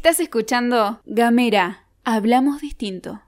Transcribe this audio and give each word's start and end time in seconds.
Estás 0.00 0.18
escuchando 0.18 0.98
Gamera, 1.04 1.84
hablamos 2.04 2.62
distinto. 2.62 3.20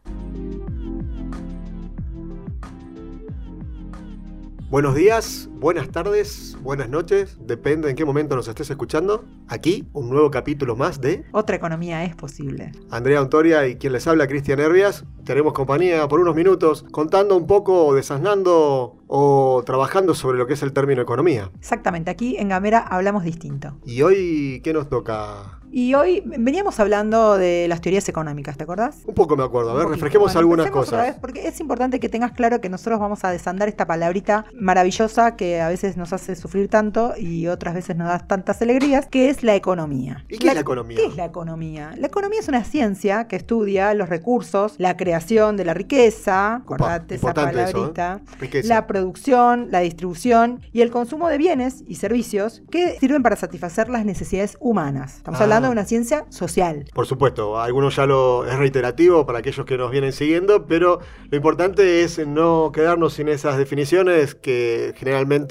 Buenos 4.70 4.94
días, 4.94 5.50
buenas 5.62 5.90
tardes, 5.90 6.58
buenas 6.60 6.88
noches, 6.88 7.38
depende 7.38 7.88
en 7.88 7.94
qué 7.94 8.04
momento 8.04 8.34
nos 8.34 8.48
estés 8.48 8.68
escuchando. 8.68 9.24
Aquí, 9.46 9.88
un 9.92 10.10
nuevo 10.10 10.28
capítulo 10.28 10.74
más 10.74 11.00
de 11.00 11.24
Otra 11.30 11.54
economía 11.54 12.02
es 12.02 12.16
posible. 12.16 12.72
Andrea 12.90 13.22
Ontoria 13.22 13.68
y 13.68 13.76
quien 13.76 13.92
les 13.92 14.08
habla, 14.08 14.26
Cristian 14.26 14.58
Herbias. 14.58 15.04
Tenemos 15.24 15.52
compañía 15.52 16.08
por 16.08 16.18
unos 16.18 16.34
minutos 16.34 16.84
contando 16.90 17.36
un 17.36 17.46
poco, 17.46 17.94
desasnando 17.94 18.96
o 19.06 19.62
trabajando 19.64 20.16
sobre 20.16 20.36
lo 20.36 20.48
que 20.48 20.54
es 20.54 20.62
el 20.64 20.72
término 20.72 21.00
economía. 21.00 21.52
Exactamente, 21.60 22.10
aquí 22.10 22.36
en 22.38 22.48
Gamera 22.48 22.80
hablamos 22.80 23.22
distinto. 23.22 23.78
¿Y 23.84 24.02
hoy 24.02 24.60
qué 24.64 24.72
nos 24.72 24.88
toca? 24.88 25.60
Y 25.74 25.94
hoy 25.94 26.22
veníamos 26.26 26.78
hablando 26.80 27.38
de 27.38 27.66
las 27.66 27.80
teorías 27.80 28.06
económicas, 28.06 28.58
¿te 28.58 28.64
acordás? 28.64 29.04
Un 29.06 29.14
poco 29.14 29.36
me 29.36 29.42
acuerdo, 29.42 29.70
a 29.70 29.74
ver, 29.74 29.88
refresquemos 29.88 30.26
Bueno, 30.26 30.38
algunas 30.40 30.66
empecemos 30.66 30.88
otra 30.88 30.98
cosas. 30.98 31.14
vez, 31.14 31.20
porque 31.20 31.48
es 31.48 31.58
importante 31.60 31.98
que 31.98 32.10
tengas 32.10 32.32
claro 32.32 32.60
que 32.60 32.68
nosotros 32.68 33.00
vamos 33.00 33.24
a 33.24 33.30
desandar 33.30 33.68
esta 33.68 33.86
palabrita 33.86 34.44
maravillosa 34.54 35.34
que 35.34 35.51
a 35.60 35.68
veces 35.68 35.96
nos 35.96 36.12
hace 36.12 36.36
sufrir 36.36 36.68
tanto 36.68 37.14
y 37.16 37.48
otras 37.48 37.74
veces 37.74 37.96
nos 37.96 38.08
da 38.08 38.18
tantas 38.20 38.62
alegrías, 38.62 39.06
que 39.06 39.28
es 39.28 39.42
la 39.42 39.54
economía. 39.54 40.24
¿Y 40.28 40.38
qué 40.38 40.48
es 40.48 40.54
la 40.54 40.60
economía? 40.60 40.96
¿Qué 40.96 41.06
es 41.06 41.16
la 41.16 41.24
economía? 41.26 41.92
La 41.96 42.06
economía 42.06 42.40
es 42.40 42.48
una 42.48 42.64
ciencia 42.64 43.26
que 43.28 43.36
estudia 43.36 43.94
los 43.94 44.08
recursos, 44.08 44.74
la 44.78 44.96
creación 44.96 45.56
de 45.56 45.64
la 45.64 45.74
riqueza, 45.74 46.56
acordate 46.56 47.16
esa 47.16 47.28
importante 47.28 47.62
eso, 47.62 47.92
¿eh? 47.96 48.62
la 48.64 48.86
producción, 48.86 49.68
la 49.70 49.80
distribución 49.80 50.60
y 50.72 50.80
el 50.82 50.90
consumo 50.90 51.28
de 51.28 51.38
bienes 51.38 51.82
y 51.86 51.96
servicios 51.96 52.62
que 52.70 52.98
sirven 52.98 53.22
para 53.22 53.36
satisfacer 53.36 53.88
las 53.88 54.04
necesidades 54.04 54.56
humanas. 54.60 55.16
Estamos 55.16 55.40
Ah. 55.40 55.44
hablando 55.44 55.68
de 55.68 55.72
una 55.72 55.84
ciencia 55.84 56.24
social. 56.30 56.84
Por 56.94 57.06
supuesto, 57.06 57.60
algunos 57.60 57.96
ya 57.96 58.06
lo 58.06 58.46
es 58.46 58.56
reiterativo 58.56 59.26
para 59.26 59.40
aquellos 59.40 59.66
que 59.66 59.76
nos 59.76 59.90
vienen 59.90 60.12
siguiendo, 60.12 60.66
pero 60.66 61.00
lo 61.30 61.36
importante 61.36 62.02
es 62.02 62.18
no 62.26 62.70
quedarnos 62.72 63.14
sin 63.14 63.28
esas 63.28 63.56
definiciones 63.58 64.34
que 64.34 64.94
generalmente 64.96 65.41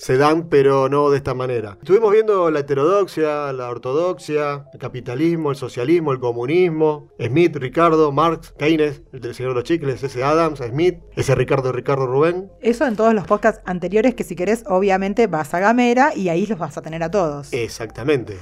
se 0.00 0.16
dan, 0.16 0.48
pero 0.48 0.88
no 0.88 1.10
de 1.10 1.18
esta 1.18 1.34
manera. 1.34 1.76
Estuvimos 1.78 2.10
viendo 2.10 2.50
la 2.50 2.60
heterodoxia, 2.60 3.52
la 3.52 3.68
ortodoxia, 3.68 4.64
el 4.72 4.78
capitalismo, 4.78 5.50
el 5.50 5.56
socialismo, 5.56 6.12
el 6.12 6.20
comunismo, 6.20 7.10
Smith, 7.20 7.54
Ricardo, 7.56 8.10
Marx, 8.10 8.54
Keynes, 8.58 9.02
el 9.12 9.20
del 9.20 9.34
señor 9.34 9.52
de 9.52 9.56
los 9.56 9.64
chicles, 9.64 10.02
ese 10.02 10.24
Adams, 10.24 10.60
Smith, 10.60 11.00
ese 11.16 11.34
Ricardo, 11.34 11.70
Ricardo 11.70 12.06
Rubén. 12.06 12.50
Eso 12.62 12.86
en 12.86 12.96
todos 12.96 13.12
los 13.12 13.26
podcasts 13.26 13.60
anteriores 13.66 14.14
que 14.14 14.24
si 14.24 14.36
querés 14.36 14.64
obviamente 14.66 15.26
vas 15.26 15.52
a 15.52 15.60
Gamera 15.60 16.16
y 16.16 16.30
ahí 16.30 16.46
los 16.46 16.58
vas 16.58 16.78
a 16.78 16.82
tener 16.82 17.02
a 17.02 17.10
todos. 17.10 17.52
Exactamente. 17.52 18.38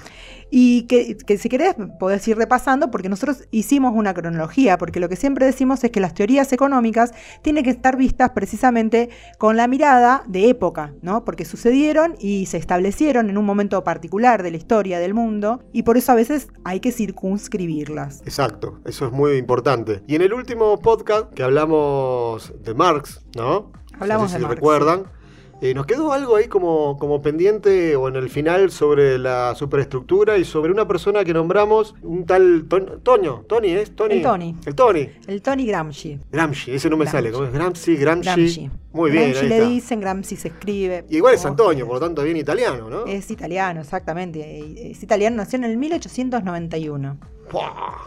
Y 0.51 0.83
que, 0.83 1.17
que 1.17 1.39
si 1.39 1.49
querés 1.49 1.75
podés 1.99 2.27
ir 2.29 2.37
repasando 2.37 2.91
porque 2.91 3.09
nosotros 3.09 3.45
hicimos 3.51 3.93
una 3.95 4.15
cronología, 4.15 4.79
porque 4.79 5.01
lo 5.01 5.09
que 5.09 5.17
siempre 5.17 5.47
decimos 5.47 5.85
es 5.85 5.91
que 5.91 6.01
las 6.01 6.15
teorías 6.15 6.53
económicas 6.53 7.13
tienen 7.43 7.65
que 7.65 7.71
estar 7.71 7.97
vistas 7.97 8.31
precisamente 8.31 9.11
con 9.39 9.57
la 9.57 9.69
mirada 9.69 10.25
de 10.27 10.49
época, 10.49 10.95
¿no? 11.03 11.25
Porque 11.25 11.45
sucedieron 11.45 12.17
y 12.19 12.47
se 12.47 12.57
establecieron 12.57 13.31
en 13.31 13.39
un 13.39 13.45
momento 13.45 13.83
particular 13.85 14.43
de 14.43 14.51
la 14.51 14.57
historia 14.57 14.99
del 14.99 15.15
mundo 15.15 15.63
y 15.73 15.83
por 15.83 15.97
eso 15.97 16.13
a 16.13 16.15
veces 16.15 16.49
hay 16.65 16.81
que 16.81 16.93
circunscribirlas. 16.93 18.23
Exacto, 18.23 18.81
eso 18.85 19.07
es 19.07 19.13
muy 19.13 19.37
importante. 19.37 20.03
Y 20.07 20.15
en 20.15 20.23
el 20.23 20.33
último 20.33 20.79
podcast 20.79 21.33
que 21.33 21.43
hablamos 21.43 22.53
de 22.63 22.75
Marx, 22.75 23.25
¿no? 23.37 23.73
Hablamos 23.99 24.25
No 24.25 24.29
sé 24.29 24.35
de 24.35 24.41
si 24.41 24.47
Marx, 24.47 24.55
recuerdan. 24.57 25.18
Eh, 25.61 25.75
nos 25.75 25.87
quedó 25.87 26.13
algo 26.13 26.37
ahí 26.37 26.47
como, 26.47 26.97
como 26.99 27.21
pendiente 27.21 27.97
o 27.97 28.09
en 28.09 28.17
el 28.17 28.29
final 28.31 28.71
sobre 28.71 29.19
la 29.19 29.55
superestructura 29.57 30.39
y 30.39 30.45
sobre 30.45 30.71
una 30.73 30.87
persona 30.87 31.25
que 31.25 31.33
nombramos, 31.35 31.95
un 32.03 32.25
tal 32.27 32.67
Ton- 32.69 33.01
Toño, 33.03 33.45
Tony, 33.49 33.73
¿es? 33.73 33.95
Tony. 33.97 34.15
El 34.17 34.23
Tony. 34.23 34.55
El 34.67 34.75
Tony. 34.75 35.09
El 35.27 35.43
Tony 35.43 35.67
Gramsci. 35.67 36.19
Gramsci, 36.31 36.73
ese 36.73 36.89
no 36.89 36.97
me 36.97 37.05
Gramsci. 37.05 37.17
sale. 37.17 37.33
¿Cómo 37.33 37.45
es? 37.47 37.53
Gramsci, 37.53 37.97
Gramsci. 37.97 38.25
Gramsci. 38.31 38.71
Muy 38.93 39.11
bien, 39.11 39.25
Gramsci 39.33 39.41
ahí 39.43 39.49
le 39.49 39.57
está. 39.59 39.69
dicen, 39.69 40.01
Gramsci 40.01 40.37
se 40.37 40.49
escribe. 40.49 41.05
Y 41.11 41.17
igual 41.17 41.35
es 41.35 41.41
como 41.43 41.51
Antonio, 41.53 41.87
por 41.87 41.95
lo 41.97 42.01
tanto 42.01 42.23
bien 42.23 42.37
italiano, 42.37 42.89
¿no? 42.89 43.05
Es 43.07 43.31
italiano, 43.31 43.81
exactamente. 43.81 44.91
Es 44.91 45.03
italiano, 45.03 45.37
nació 45.37 45.57
en 45.59 45.65
el 45.65 45.77
1891. 45.77 47.19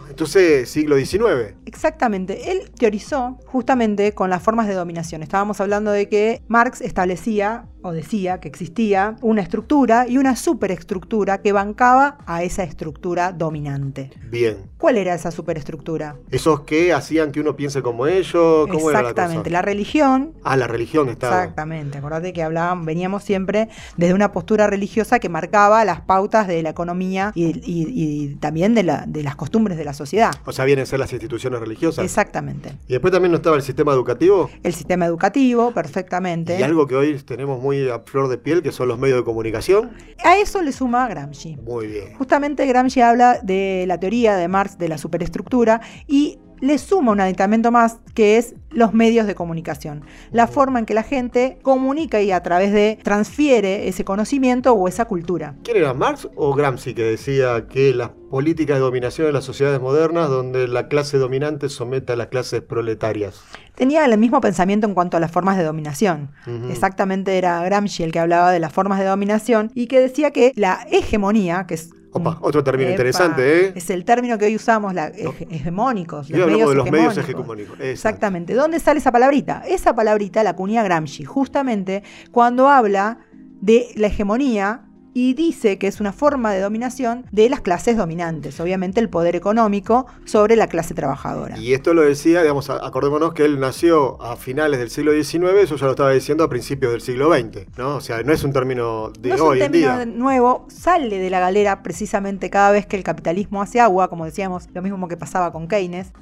Entonces, 0.10 0.70
siglo 0.70 0.98
XIX. 0.98 1.56
Exactamente, 1.66 2.52
él 2.52 2.72
teorizó 2.78 3.38
justamente 3.46 4.14
con 4.14 4.30
las 4.30 4.42
formas 4.44 4.68
de 4.68 4.74
dominación. 4.74 5.24
Estábamos 5.24 5.62
hablando 5.62 5.92
de 5.92 6.10
que 6.10 6.42
Marx 6.48 6.82
establecía 6.82 7.66
o 7.84 7.92
decía 7.92 8.40
que 8.40 8.48
existía 8.48 9.16
una 9.22 9.42
estructura 9.42 10.08
y 10.08 10.18
una 10.18 10.36
superestructura 10.36 11.42
que 11.42 11.52
bancaba 11.52 12.18
a 12.26 12.44
esa 12.44 12.64
estructura 12.64 13.32
dominante. 13.32 14.12
Bien. 14.30 14.58
¿Cuál 14.78 14.98
era 14.98 15.14
esa 15.14 15.32
superestructura? 15.32 16.16
Esos 16.32 16.62
que 16.62 16.94
hacían 16.94 17.32
que 17.32 17.40
uno 17.40 17.56
piense 17.56 17.82
como 17.82 18.08
ellos, 18.08 18.68
¿cómo 18.68 18.90
era 18.90 19.02
la 19.02 19.10
cosa? 19.10 19.12
Exactamente, 19.12 19.50
la 19.50 19.62
religión. 19.62 20.34
Ah, 20.44 20.56
la 20.58 20.68
religión 20.68 21.10
estaba. 21.10 21.42
Exactamente, 21.42 21.98
acordate 21.98 22.34
que 22.34 22.44
hablaban, 22.44 22.86
veníamos 22.86 23.24
siempre 23.24 23.70
desde 23.98 24.14
una 24.14 24.32
postura 24.32 24.68
religiosa 24.68 25.20
que 25.20 25.30
marcaba 25.30 25.84
las 25.86 26.02
pautas 26.02 26.48
de 26.48 26.62
la 26.64 26.70
economía 26.70 27.32
y, 27.36 27.46
y- 27.48 27.88
y 28.32 28.36
también 28.36 28.74
de, 28.76 28.84
la- 28.84 29.06
de 29.08 29.24
las 29.24 29.36
costumbres 29.36 29.78
de 29.78 29.86
la 29.86 29.94
sociedad. 29.94 30.32
O 30.46 30.52
sea, 30.52 30.66
vienen 30.66 30.84
a 30.84 30.86
ser 30.86 31.00
las 31.00 31.12
instituciones 31.14 31.60
religiosas. 31.60 32.04
Exactamente. 32.06 32.74
Y 32.88 32.94
después 32.94 33.12
también 33.12 33.32
no 33.32 33.38
estaba 33.38 33.56
el 33.56 33.62
sistema 33.62 33.92
educativo. 33.94 34.50
El 34.64 34.74
sistema 34.74 35.06
educativo, 35.06 35.72
perfectamente. 35.72 36.60
Y 36.60 36.64
algo 36.64 36.88
que 36.88 36.96
hoy 36.96 37.16
tenemos 37.24 37.62
muy 37.62 37.71
a 37.80 38.00
flor 38.00 38.28
de 38.28 38.38
piel, 38.38 38.62
que 38.62 38.72
son 38.72 38.88
los 38.88 39.00
medios 39.00 39.18
de 39.18 39.24
comunicación. 39.24 39.92
A 40.24 40.38
eso 40.38 40.62
le 40.62 40.72
suma 40.72 41.08
Gramsci. 41.08 41.58
Muy 41.58 41.88
bien. 41.88 42.14
Justamente 42.16 42.66
Gramsci 42.66 43.02
habla 43.02 43.40
de 43.42 43.86
la 43.88 44.00
teoría 44.00 44.36
de 44.36 44.48
Marx 44.48 44.78
de 44.78 44.90
la 44.90 44.98
superestructura 44.98 45.82
y 46.08 46.40
le 46.60 46.78
suma 46.78 47.12
un 47.12 47.20
aditamento 47.20 47.72
más 47.72 48.00
que 48.14 48.38
es 48.38 48.56
los 48.72 48.94
medios 48.94 49.28
de 49.28 49.36
comunicación. 49.36 50.04
La 50.32 50.48
forma 50.48 50.80
en 50.80 50.86
que 50.86 50.94
la 50.94 51.04
gente 51.04 51.58
comunica 51.62 52.22
y 52.22 52.32
a 52.32 52.42
través 52.44 52.72
de 52.72 53.00
transfiere 53.04 53.88
ese 53.88 54.04
conocimiento 54.06 54.74
o 54.74 54.88
esa 54.88 55.06
cultura. 55.06 55.56
¿Quién 55.64 55.78
era 55.78 55.94
Marx 55.94 56.28
o 56.36 56.54
Gramsci 56.54 56.94
que 56.94 57.04
decía 57.04 57.68
que 57.68 57.94
las 57.94 58.10
políticas 58.30 58.78
de 58.78 58.82
dominación 58.82 59.28
de 59.28 59.34
las 59.34 59.44
sociedades 59.44 59.82
modernas, 59.82 60.30
donde 60.30 60.68
la 60.68 60.88
clase 60.88 61.18
dominante 61.18 61.70
somete 61.70 62.14
a 62.14 62.16
las 62.16 62.28
clases 62.28 62.62
proletarias? 62.62 63.42
Tenía 63.76 64.06
el 64.06 64.18
mismo 64.18 64.40
pensamiento 64.42 64.88
en 64.88 64.94
cuanto 64.94 65.18
a 65.18 65.20
las 65.20 65.32
formas 65.32 65.58
de 65.58 65.64
dominación. 65.64 66.32
Exactamente 66.70 67.38
era 67.38 67.64
Gramsci 67.64 68.04
el 68.04 68.12
que 68.12 68.20
hablaba 68.20 68.52
de 68.52 68.60
las 68.60 68.72
formas 68.72 69.00
de 69.00 69.06
dominación 69.06 69.72
y 69.76 69.88
que 69.88 70.00
decía 70.00 70.32
que 70.32 70.54
la 70.56 70.86
hegemonía, 70.92 71.66
que 71.68 71.74
es 71.76 71.90
Opa, 72.14 72.40
otro 72.42 72.62
término 72.62 72.90
Epa, 72.90 72.96
interesante, 72.96 73.68
¿eh? 73.68 73.74
Es 73.74 73.90
el 73.90 74.04
término 74.04 74.38
que 74.38 74.44
hoy 74.44 74.56
usamos, 74.58 74.94
la, 74.94 75.14
hege- 75.14 75.48
hegemónicos. 75.50 76.30
Y 76.30 76.34
hablamos 76.34 76.70
de 76.70 76.76
los 76.76 76.92
medios 76.92 77.18
hegemónicos. 77.18 77.80
Exactamente. 77.80 78.54
¿Dónde 78.62 78.80
sale 78.80 79.00
esa 79.00 79.12
palabrita? 79.12 79.64
Esa 79.68 79.96
palabrita 79.96 80.44
la 80.44 80.52
acuña 80.52 80.84
Gramsci, 80.84 81.26
justamente 81.26 82.04
cuando 82.32 82.70
habla 82.70 83.18
de 83.60 83.88
la 83.96 84.06
hegemonía 84.06 84.84
y 85.16 85.34
dice 85.34 85.80
que 85.80 85.88
es 85.88 86.00
una 86.00 86.14
forma 86.14 86.54
de 86.54 86.62
dominación 86.62 87.26
de 87.32 87.50
las 87.50 87.62
clases 87.62 87.98
dominantes, 87.98 88.60
obviamente 88.60 89.00
el 89.00 89.10
poder 89.10 89.36
económico 89.36 90.06
sobre 90.26 90.56
la 90.56 90.68
clase 90.68 90.94
trabajadora. 90.94 91.58
Y 91.58 91.74
esto 91.74 91.96
lo 91.96 92.04
decía, 92.04 92.44
digamos, 92.44 92.70
acordémonos 92.70 93.34
que 93.34 93.46
él 93.46 93.60
nació 93.60 94.22
a 94.22 94.36
finales 94.36 94.80
del 94.80 94.92
siglo 94.92 95.12
XIX, 95.12 95.56
eso 95.64 95.76
ya 95.76 95.86
lo 95.88 95.94
estaba 95.94 96.12
diciendo 96.12 96.44
a 96.44 96.50
principios 96.50 96.92
del 96.92 97.02
siglo 97.02 97.34
XX, 97.34 97.66
¿no? 97.80 97.96
O 97.96 98.02
sea, 98.02 98.22
no 98.22 98.32
es 98.32 98.44
un 98.44 98.54
término 98.54 99.10
de 99.20 99.30
no 99.30 99.36
es 99.36 99.42
un 99.42 99.54
en 99.54 99.60
término 99.60 99.98
día. 99.98 100.06
nuevo, 100.06 100.68
sale 100.70 101.18
de 101.18 101.32
la 101.32 101.40
galera 101.40 101.82
precisamente 101.82 102.52
cada 102.52 102.70
vez 102.70 102.86
que 102.86 102.96
el 102.96 103.04
capitalismo 103.04 103.60
hace 103.60 103.80
agua, 103.80 104.08
como 104.08 104.24
decíamos, 104.24 104.70
lo 104.72 104.84
mismo 104.84 105.08
que 105.08 105.18
pasaba 105.18 105.52
con 105.52 105.68
Keynes. 105.68 106.14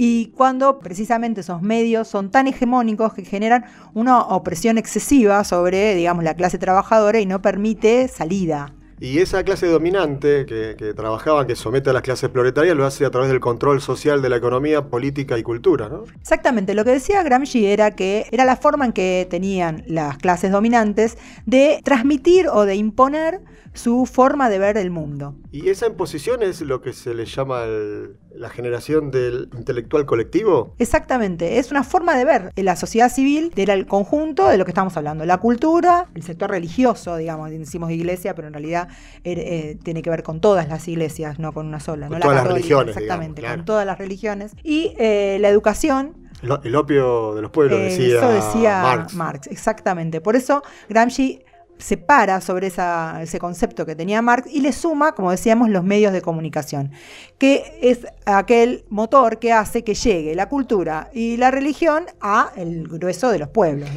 Y 0.00 0.26
cuando 0.36 0.78
precisamente 0.78 1.40
esos 1.40 1.60
medios 1.60 2.06
son 2.06 2.30
tan 2.30 2.46
hegemónicos 2.46 3.12
que 3.14 3.24
generan 3.24 3.64
una 3.94 4.20
opresión 4.20 4.78
excesiva 4.78 5.42
sobre, 5.42 5.96
digamos, 5.96 6.22
la 6.22 6.34
clase 6.34 6.56
trabajadora 6.56 7.18
y 7.18 7.26
no 7.26 7.42
permite 7.42 8.06
salida. 8.06 8.72
Y 9.00 9.18
esa 9.18 9.42
clase 9.42 9.66
dominante 9.66 10.46
que, 10.46 10.76
que 10.78 10.94
trabajaba, 10.94 11.48
que 11.48 11.56
somete 11.56 11.90
a 11.90 11.92
las 11.92 12.02
clases 12.02 12.30
proletarias, 12.30 12.76
lo 12.76 12.86
hace 12.86 13.06
a 13.06 13.10
través 13.10 13.28
del 13.28 13.40
control 13.40 13.80
social 13.80 14.22
de 14.22 14.28
la 14.28 14.36
economía, 14.36 14.86
política 14.86 15.36
y 15.36 15.42
cultura, 15.42 15.88
¿no? 15.88 16.04
Exactamente, 16.20 16.74
lo 16.74 16.84
que 16.84 16.92
decía 16.92 17.24
Gramsci 17.24 17.66
era 17.66 17.96
que 17.96 18.26
era 18.30 18.44
la 18.44 18.54
forma 18.54 18.84
en 18.86 18.92
que 18.92 19.26
tenían 19.28 19.82
las 19.88 20.18
clases 20.18 20.52
dominantes 20.52 21.18
de 21.44 21.80
transmitir 21.82 22.46
o 22.46 22.64
de 22.66 22.76
imponer 22.76 23.40
su 23.78 24.06
forma 24.06 24.50
de 24.50 24.58
ver 24.58 24.76
el 24.76 24.90
mundo. 24.90 25.34
Y 25.52 25.68
esa 25.70 25.86
imposición 25.86 26.42
es 26.42 26.60
lo 26.60 26.80
que 26.80 26.92
se 26.92 27.14
le 27.14 27.24
llama 27.24 27.64
el- 27.64 28.16
la 28.34 28.50
generación 28.50 29.10
del 29.10 29.48
intelectual 29.56 30.04
colectivo. 30.06 30.74
Exactamente, 30.78 31.58
es 31.58 31.70
una 31.70 31.82
forma 31.84 32.16
de 32.16 32.24
ver 32.24 32.52
la 32.56 32.76
sociedad 32.76 33.10
civil 33.10 33.50
del 33.54 33.86
conjunto 33.86 34.48
de 34.48 34.58
lo 34.58 34.64
que 34.64 34.70
estamos 34.70 34.96
hablando, 34.96 35.24
la 35.24 35.38
cultura, 35.38 36.06
el 36.14 36.22
sector 36.22 36.50
religioso, 36.50 37.16
digamos, 37.16 37.50
decimos 37.50 37.90
iglesia, 37.90 38.34
pero 38.34 38.48
en 38.48 38.54
realidad 38.54 38.88
eh, 39.24 39.32
eh, 39.36 39.78
tiene 39.82 40.02
que 40.02 40.10
ver 40.10 40.22
con 40.22 40.40
todas 40.40 40.68
las 40.68 40.86
iglesias, 40.88 41.38
no 41.38 41.52
con 41.52 41.66
una 41.66 41.80
sola, 41.80 42.08
Con 42.08 42.18
no 42.18 42.22
todas 42.22 42.36
las 42.36 42.44
católica, 42.44 42.66
religiones, 42.68 42.96
exactamente, 42.96 43.40
digamos, 43.40 43.40
claro. 43.42 43.56
con 43.58 43.64
todas 43.66 43.86
las 43.86 43.98
religiones 43.98 44.52
y 44.62 44.94
eh, 44.98 45.38
la 45.40 45.48
educación. 45.48 46.28
El, 46.62 46.76
opio 46.76 47.34
de 47.34 47.42
los 47.42 47.50
pueblos, 47.50 47.80
eh, 47.80 47.84
decía, 47.84 48.18
eso 48.18 48.28
decía 48.28 48.80
Marx. 48.82 49.14
Marx, 49.14 49.46
exactamente. 49.48 50.20
Por 50.20 50.36
eso 50.36 50.62
Gramsci 50.88 51.40
se 51.78 51.96
para 51.96 52.40
sobre 52.40 52.66
esa- 52.68 53.22
ese 53.22 53.38
concepto 53.38 53.86
que 53.86 53.94
tenía 53.94 54.20
Marx 54.22 54.48
y 54.52 54.60
le 54.60 54.72
suma, 54.72 55.12
como 55.12 55.30
decíamos, 55.30 55.70
los 55.70 55.84
medios 55.84 56.12
de 56.12 56.22
comunicación, 56.22 56.92
que 57.38 57.78
es 57.82 58.06
aquel 58.26 58.84
motor 58.88 59.38
que 59.38 59.52
hace 59.52 59.84
que 59.84 59.94
llegue 59.94 60.34
la 60.34 60.48
cultura 60.48 61.10
y 61.12 61.36
la 61.36 61.50
religión 61.50 62.04
a 62.20 62.50
el 62.56 62.86
grueso 62.88 63.30
de 63.30 63.38
los 63.38 63.48
pueblos, 63.48 63.88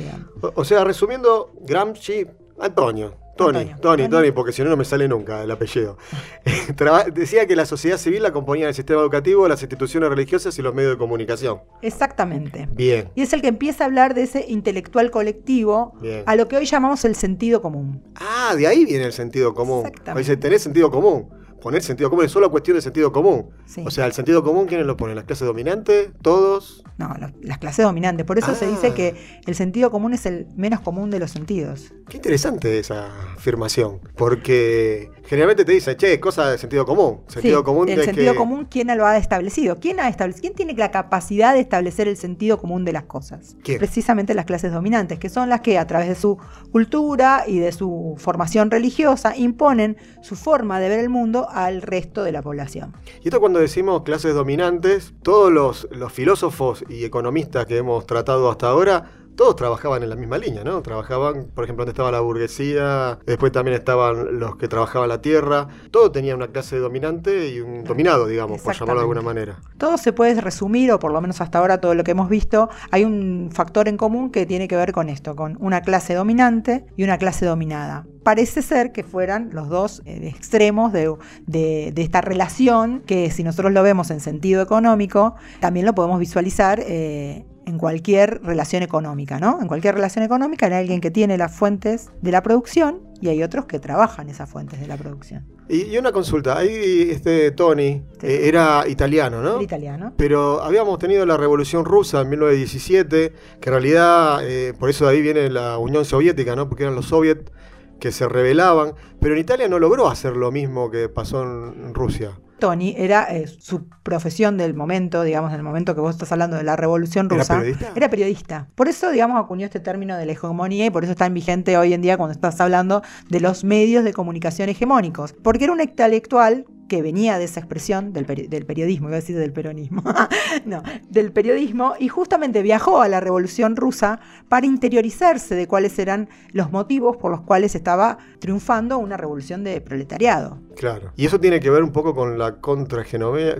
o 0.55 0.63
sea, 0.63 0.83
resumiendo, 0.83 1.51
Gramsci, 1.61 2.25
Antonio. 2.59 3.20
Tony, 3.45 3.59
Antonio. 3.59 3.77
Tony, 3.81 4.09
Tony. 4.09 4.31
Porque 4.31 4.51
si 4.51 4.63
no, 4.63 4.69
no 4.69 4.77
me 4.77 4.85
sale 4.85 5.07
nunca 5.07 5.43
el 5.43 5.51
apellido. 5.51 5.97
Decía 7.13 7.45
que 7.45 7.55
la 7.55 7.65
sociedad 7.65 7.97
civil 7.97 8.23
la 8.23 8.31
componían 8.31 8.69
el 8.69 8.73
sistema 8.73 9.01
educativo, 9.01 9.47
las 9.47 9.61
instituciones 9.61 10.09
religiosas 10.09 10.57
y 10.57 10.61
los 10.61 10.73
medios 10.73 10.93
de 10.93 10.97
comunicación. 10.97 11.61
Exactamente. 11.81 12.67
Bien. 12.71 13.09
Y 13.15 13.21
es 13.21 13.33
el 13.33 13.41
que 13.41 13.47
empieza 13.47 13.83
a 13.83 13.88
hablar 13.88 14.13
de 14.13 14.23
ese 14.23 14.45
intelectual 14.47 15.11
colectivo, 15.11 15.93
Bien. 16.01 16.23
a 16.25 16.35
lo 16.35 16.47
que 16.47 16.57
hoy 16.57 16.65
llamamos 16.65 17.05
el 17.05 17.15
sentido 17.15 17.61
común. 17.61 18.03
Ah, 18.15 18.55
de 18.55 18.67
ahí 18.67 18.85
viene 18.85 19.05
el 19.05 19.13
sentido 19.13 19.53
común. 19.53 19.85
Exactamente. 19.88 20.19
Dice, 20.19 20.38
tenés 20.38 20.61
sentido 20.61 20.91
común. 20.91 21.40
Poner 21.61 21.81
sentido 21.83 22.09
común 22.09 22.25
es 22.25 22.31
solo 22.31 22.49
cuestión 22.49 22.75
de 22.75 22.81
sentido 22.81 23.11
común. 23.11 23.49
Sí. 23.65 23.83
O 23.85 23.91
sea, 23.91 24.05
el 24.05 24.13
sentido 24.13 24.43
común, 24.43 24.65
¿quiénes 24.65 24.85
lo 24.87 24.97
ponen? 24.97 25.15
¿Las 25.15 25.25
clases 25.25 25.47
dominantes? 25.47 26.09
¿Todos? 26.21 26.83
No, 26.97 27.13
los- 27.19 27.31
las 27.41 27.57
clases 27.59 27.85
dominantes. 27.85 28.25
Por 28.25 28.37
eso 28.37 28.53
se 28.55 28.67
dice 28.67 28.87
Ah. 28.87 28.93
que 28.93 29.15
el 29.45 29.55
sentido 29.55 29.91
común 29.91 30.13
es 30.13 30.25
el 30.25 30.47
menos 30.55 30.81
común 30.81 31.09
de 31.11 31.19
los 31.19 31.31
sentidos. 31.31 31.93
Qué 32.09 32.17
interesante 32.17 32.77
esa 32.79 33.07
afirmación. 33.35 33.99
Porque 34.17 35.09
generalmente 35.25 35.63
te 35.65 35.71
dicen, 35.71 35.95
che, 35.97 36.19
cosa 36.19 36.49
de 36.49 36.57
sentido 36.57 36.85
común. 36.85 37.21
Sentido 37.27 37.59
Sí, 37.59 37.63
común 37.65 37.89
el 37.89 37.97
de 37.97 38.05
sentido 38.05 38.33
que- 38.33 38.37
común, 38.37 38.67
¿quién 38.69 38.87
lo 38.97 39.05
ha 39.05 39.17
establecido? 39.17 39.79
¿Quién 39.79 39.99
ha 39.99 40.09
establecido? 40.09 40.41
¿Quién 40.41 40.55
tiene 40.55 40.73
la 40.73 40.91
capacidad 40.91 41.53
de 41.53 41.59
establecer 41.59 42.07
el 42.07 42.17
sentido 42.17 42.57
común 42.59 42.85
de 42.85 42.93
las 42.93 43.03
cosas? 43.03 43.55
¿Quién? 43.63 43.77
Precisamente 43.77 44.33
las 44.33 44.45
clases 44.45 44.71
dominantes, 44.73 45.19
que 45.19 45.29
son 45.29 45.49
las 45.49 45.61
que 45.61 45.77
a 45.77 45.87
través 45.87 46.09
de 46.09 46.15
su 46.15 46.37
cultura 46.71 47.43
y 47.47 47.59
de 47.59 47.71
su 47.71 48.15
formación 48.17 48.71
religiosa 48.71 49.35
imponen 49.37 49.97
su 50.21 50.35
forma 50.35 50.79
de 50.79 50.89
ver 50.89 50.99
el 50.99 51.09
mundo 51.09 51.47
al 51.53 51.81
resto 51.81 52.24
de 52.24 52.31
la 52.31 52.42
población. 52.42 52.94
Y 53.21 53.27
esto 53.27 53.39
cuando 53.39 53.59
decimos 53.59 54.03
clases 54.03 54.33
dominantes, 54.33 55.13
todos 55.21 55.51
los, 55.51 55.88
los 55.92 56.12
filósofos 56.12 56.83
y 56.89 57.06
economistas 57.06 57.65
que 57.65 57.77
hemos 57.77 58.06
tratado 58.06 58.50
hasta 58.50 58.69
ahora, 58.69 59.12
todos 59.41 59.55
trabajaban 59.55 60.03
en 60.03 60.09
la 60.11 60.15
misma 60.15 60.38
línea, 60.38 60.63
¿no? 60.63 60.83
Trabajaban, 60.83 61.47
por 61.55 61.63
ejemplo, 61.63 61.83
donde 61.83 61.93
estaba 61.93 62.11
la 62.11 62.19
burguesía, 62.19 63.17
después 63.25 63.51
también 63.51 63.75
estaban 63.75 64.38
los 64.39 64.55
que 64.57 64.67
trabajaban 64.67 65.09
la 65.09 65.19
tierra, 65.19 65.67
todo 65.89 66.11
tenía 66.11 66.35
una 66.35 66.49
clase 66.49 66.77
dominante 66.77 67.49
y 67.49 67.59
un 67.59 67.83
dominado, 67.83 68.27
digamos, 68.27 68.61
por 68.61 68.75
llamarlo 68.75 68.99
de 68.99 69.03
alguna 69.03 69.21
manera. 69.23 69.55
Todo 69.79 69.97
se 69.97 70.13
puede 70.13 70.39
resumir, 70.39 70.91
o 70.91 70.99
por 70.99 71.11
lo 71.11 71.19
menos 71.21 71.41
hasta 71.41 71.57
ahora 71.57 71.81
todo 71.81 71.95
lo 71.95 72.03
que 72.03 72.11
hemos 72.11 72.29
visto, 72.29 72.69
hay 72.91 73.03
un 73.03 73.49
factor 73.51 73.88
en 73.88 73.97
común 73.97 74.29
que 74.29 74.45
tiene 74.45 74.67
que 74.67 74.75
ver 74.75 74.91
con 74.91 75.09
esto, 75.09 75.35
con 75.35 75.57
una 75.59 75.81
clase 75.81 76.13
dominante 76.13 76.85
y 76.95 77.03
una 77.03 77.17
clase 77.17 77.47
dominada. 77.47 78.05
Parece 78.23 78.61
ser 78.61 78.91
que 78.91 79.03
fueran 79.03 79.49
los 79.53 79.69
dos 79.69 80.03
eh, 80.05 80.27
extremos 80.27 80.93
de, 80.93 81.11
de- 81.47 81.91
de 81.95 82.01
esta 82.03 82.21
relación, 82.21 83.01
que 83.07 83.31
si 83.31 83.43
nosotros 83.43 83.71
lo 83.71 83.81
vemos 83.81 84.11
en 84.11 84.19
sentido 84.19 84.61
económico, 84.61 85.33
también 85.59 85.88
lo 85.88 85.95
podemos 85.95 86.19
visualizar 86.19 86.79
eh, 86.85 87.43
en 87.65 87.77
cualquier 87.77 88.41
relación 88.43 88.81
económica, 88.83 89.39
¿no? 89.39 89.59
En 89.61 89.67
cualquier 89.67 89.95
relación 89.95 90.23
económica 90.25 90.65
hay 90.65 90.73
alguien 90.73 90.99
que 91.01 91.11
tiene 91.11 91.37
las 91.37 91.53
fuentes 91.55 92.09
de 92.21 92.31
la 92.31 92.41
producción 92.41 92.99
y 93.21 93.27
hay 93.29 93.43
otros 93.43 93.65
que 93.65 93.79
trabajan 93.79 94.29
esas 94.29 94.49
fuentes 94.49 94.79
de 94.79 94.87
la 94.87 94.97
producción. 94.97 95.45
Y, 95.69 95.83
y 95.83 95.97
una 95.97 96.11
consulta, 96.11 96.57
ahí 96.57 97.09
este 97.11 97.51
Tony 97.51 98.01
Sí. 98.19 98.27
eh, 98.27 98.47
era 98.47 98.83
italiano, 98.87 99.41
¿no? 99.41 99.57
El 99.57 99.63
italiano. 99.63 100.13
Pero 100.17 100.61
habíamos 100.61 100.97
tenido 100.99 101.25
la 101.25 101.37
Revolución 101.37 101.85
Rusa 101.85 102.21
en 102.21 102.29
1917, 102.29 103.33
que 103.61 103.69
en 103.69 103.73
realidad, 103.73 104.39
eh, 104.43 104.73
por 104.77 104.89
eso 104.89 105.05
de 105.05 105.11
ahí 105.11 105.21
viene 105.21 105.49
la 105.49 105.77
Unión 105.77 106.03
Soviética, 106.03 106.55
¿no? 106.55 106.67
Porque 106.67 106.83
eran 106.83 106.95
los 106.95 107.05
soviets 107.05 107.51
que 107.99 108.11
se 108.11 108.27
rebelaban, 108.27 108.93
pero 109.19 109.35
en 109.35 109.39
Italia 109.41 109.69
no 109.69 109.77
logró 109.77 110.07
hacer 110.09 110.35
lo 110.35 110.51
mismo 110.51 110.89
que 110.89 111.07
pasó 111.07 111.43
en 111.43 111.93
Rusia. 111.93 112.31
Tony 112.61 112.95
era 112.97 113.23
eh, 113.35 113.47
su 113.47 113.89
profesión 114.03 114.55
del 114.55 114.73
momento, 114.73 115.23
digamos, 115.23 115.51
del 115.51 115.63
momento 115.63 115.93
que 115.95 115.99
vos 115.99 116.11
estás 116.15 116.31
hablando 116.31 116.55
de 116.55 116.63
la 116.63 116.77
Revolución 116.77 117.25
¿Era 117.25 117.37
Rusa. 117.39 117.57
periodista? 117.57 117.91
Era 117.93 118.09
periodista. 118.09 118.67
Por 118.75 118.87
eso, 118.87 119.11
digamos, 119.11 119.43
acuñó 119.43 119.65
este 119.65 119.81
término 119.81 120.15
de 120.15 120.25
la 120.25 120.31
hegemonía 120.31 120.85
y 120.85 120.89
por 120.89 121.03
eso 121.03 121.11
está 121.11 121.25
en 121.25 121.33
vigente 121.33 121.75
hoy 121.77 121.93
en 121.93 122.01
día 122.01 122.15
cuando 122.15 122.31
estás 122.31 122.61
hablando 122.61 123.01
de 123.29 123.41
los 123.41 123.65
medios 123.65 124.05
de 124.05 124.13
comunicación 124.13 124.69
hegemónicos. 124.69 125.33
Porque 125.33 125.65
era 125.65 125.73
un 125.73 125.81
intelectual 125.81 126.65
que 126.87 127.01
venía 127.01 127.37
de 127.37 127.45
esa 127.45 127.61
expresión 127.61 128.11
del, 128.11 128.27
peri- 128.27 128.49
del 128.49 128.65
periodismo, 128.65 129.07
iba 129.07 129.15
a 129.15 129.21
decir 129.21 129.37
del 129.37 129.53
peronismo, 129.53 130.03
no, 130.65 130.83
del 131.09 131.31
periodismo, 131.31 131.93
y 131.97 132.09
justamente 132.09 132.61
viajó 132.61 133.01
a 133.01 133.07
la 133.07 133.21
Revolución 133.21 133.77
Rusa 133.77 134.19
para 134.49 134.65
interiorizarse 134.65 135.55
de 135.55 135.67
cuáles 135.67 135.97
eran 135.99 136.27
los 136.51 136.69
motivos 136.73 137.15
por 137.15 137.31
los 137.31 137.41
cuales 137.41 137.75
estaba 137.75 138.17
triunfando 138.39 138.97
una 138.97 139.15
revolución 139.15 139.63
de 139.63 139.79
proletariado. 139.79 140.59
Claro. 140.75 141.12
Y 141.15 141.25
eso 141.25 141.39
tiene 141.39 141.59
que 141.59 141.69
ver 141.69 141.83
un 141.83 141.91
poco 141.91 142.15
con 142.15 142.38
la 142.39 142.56
contrahegemonía. 142.56 143.57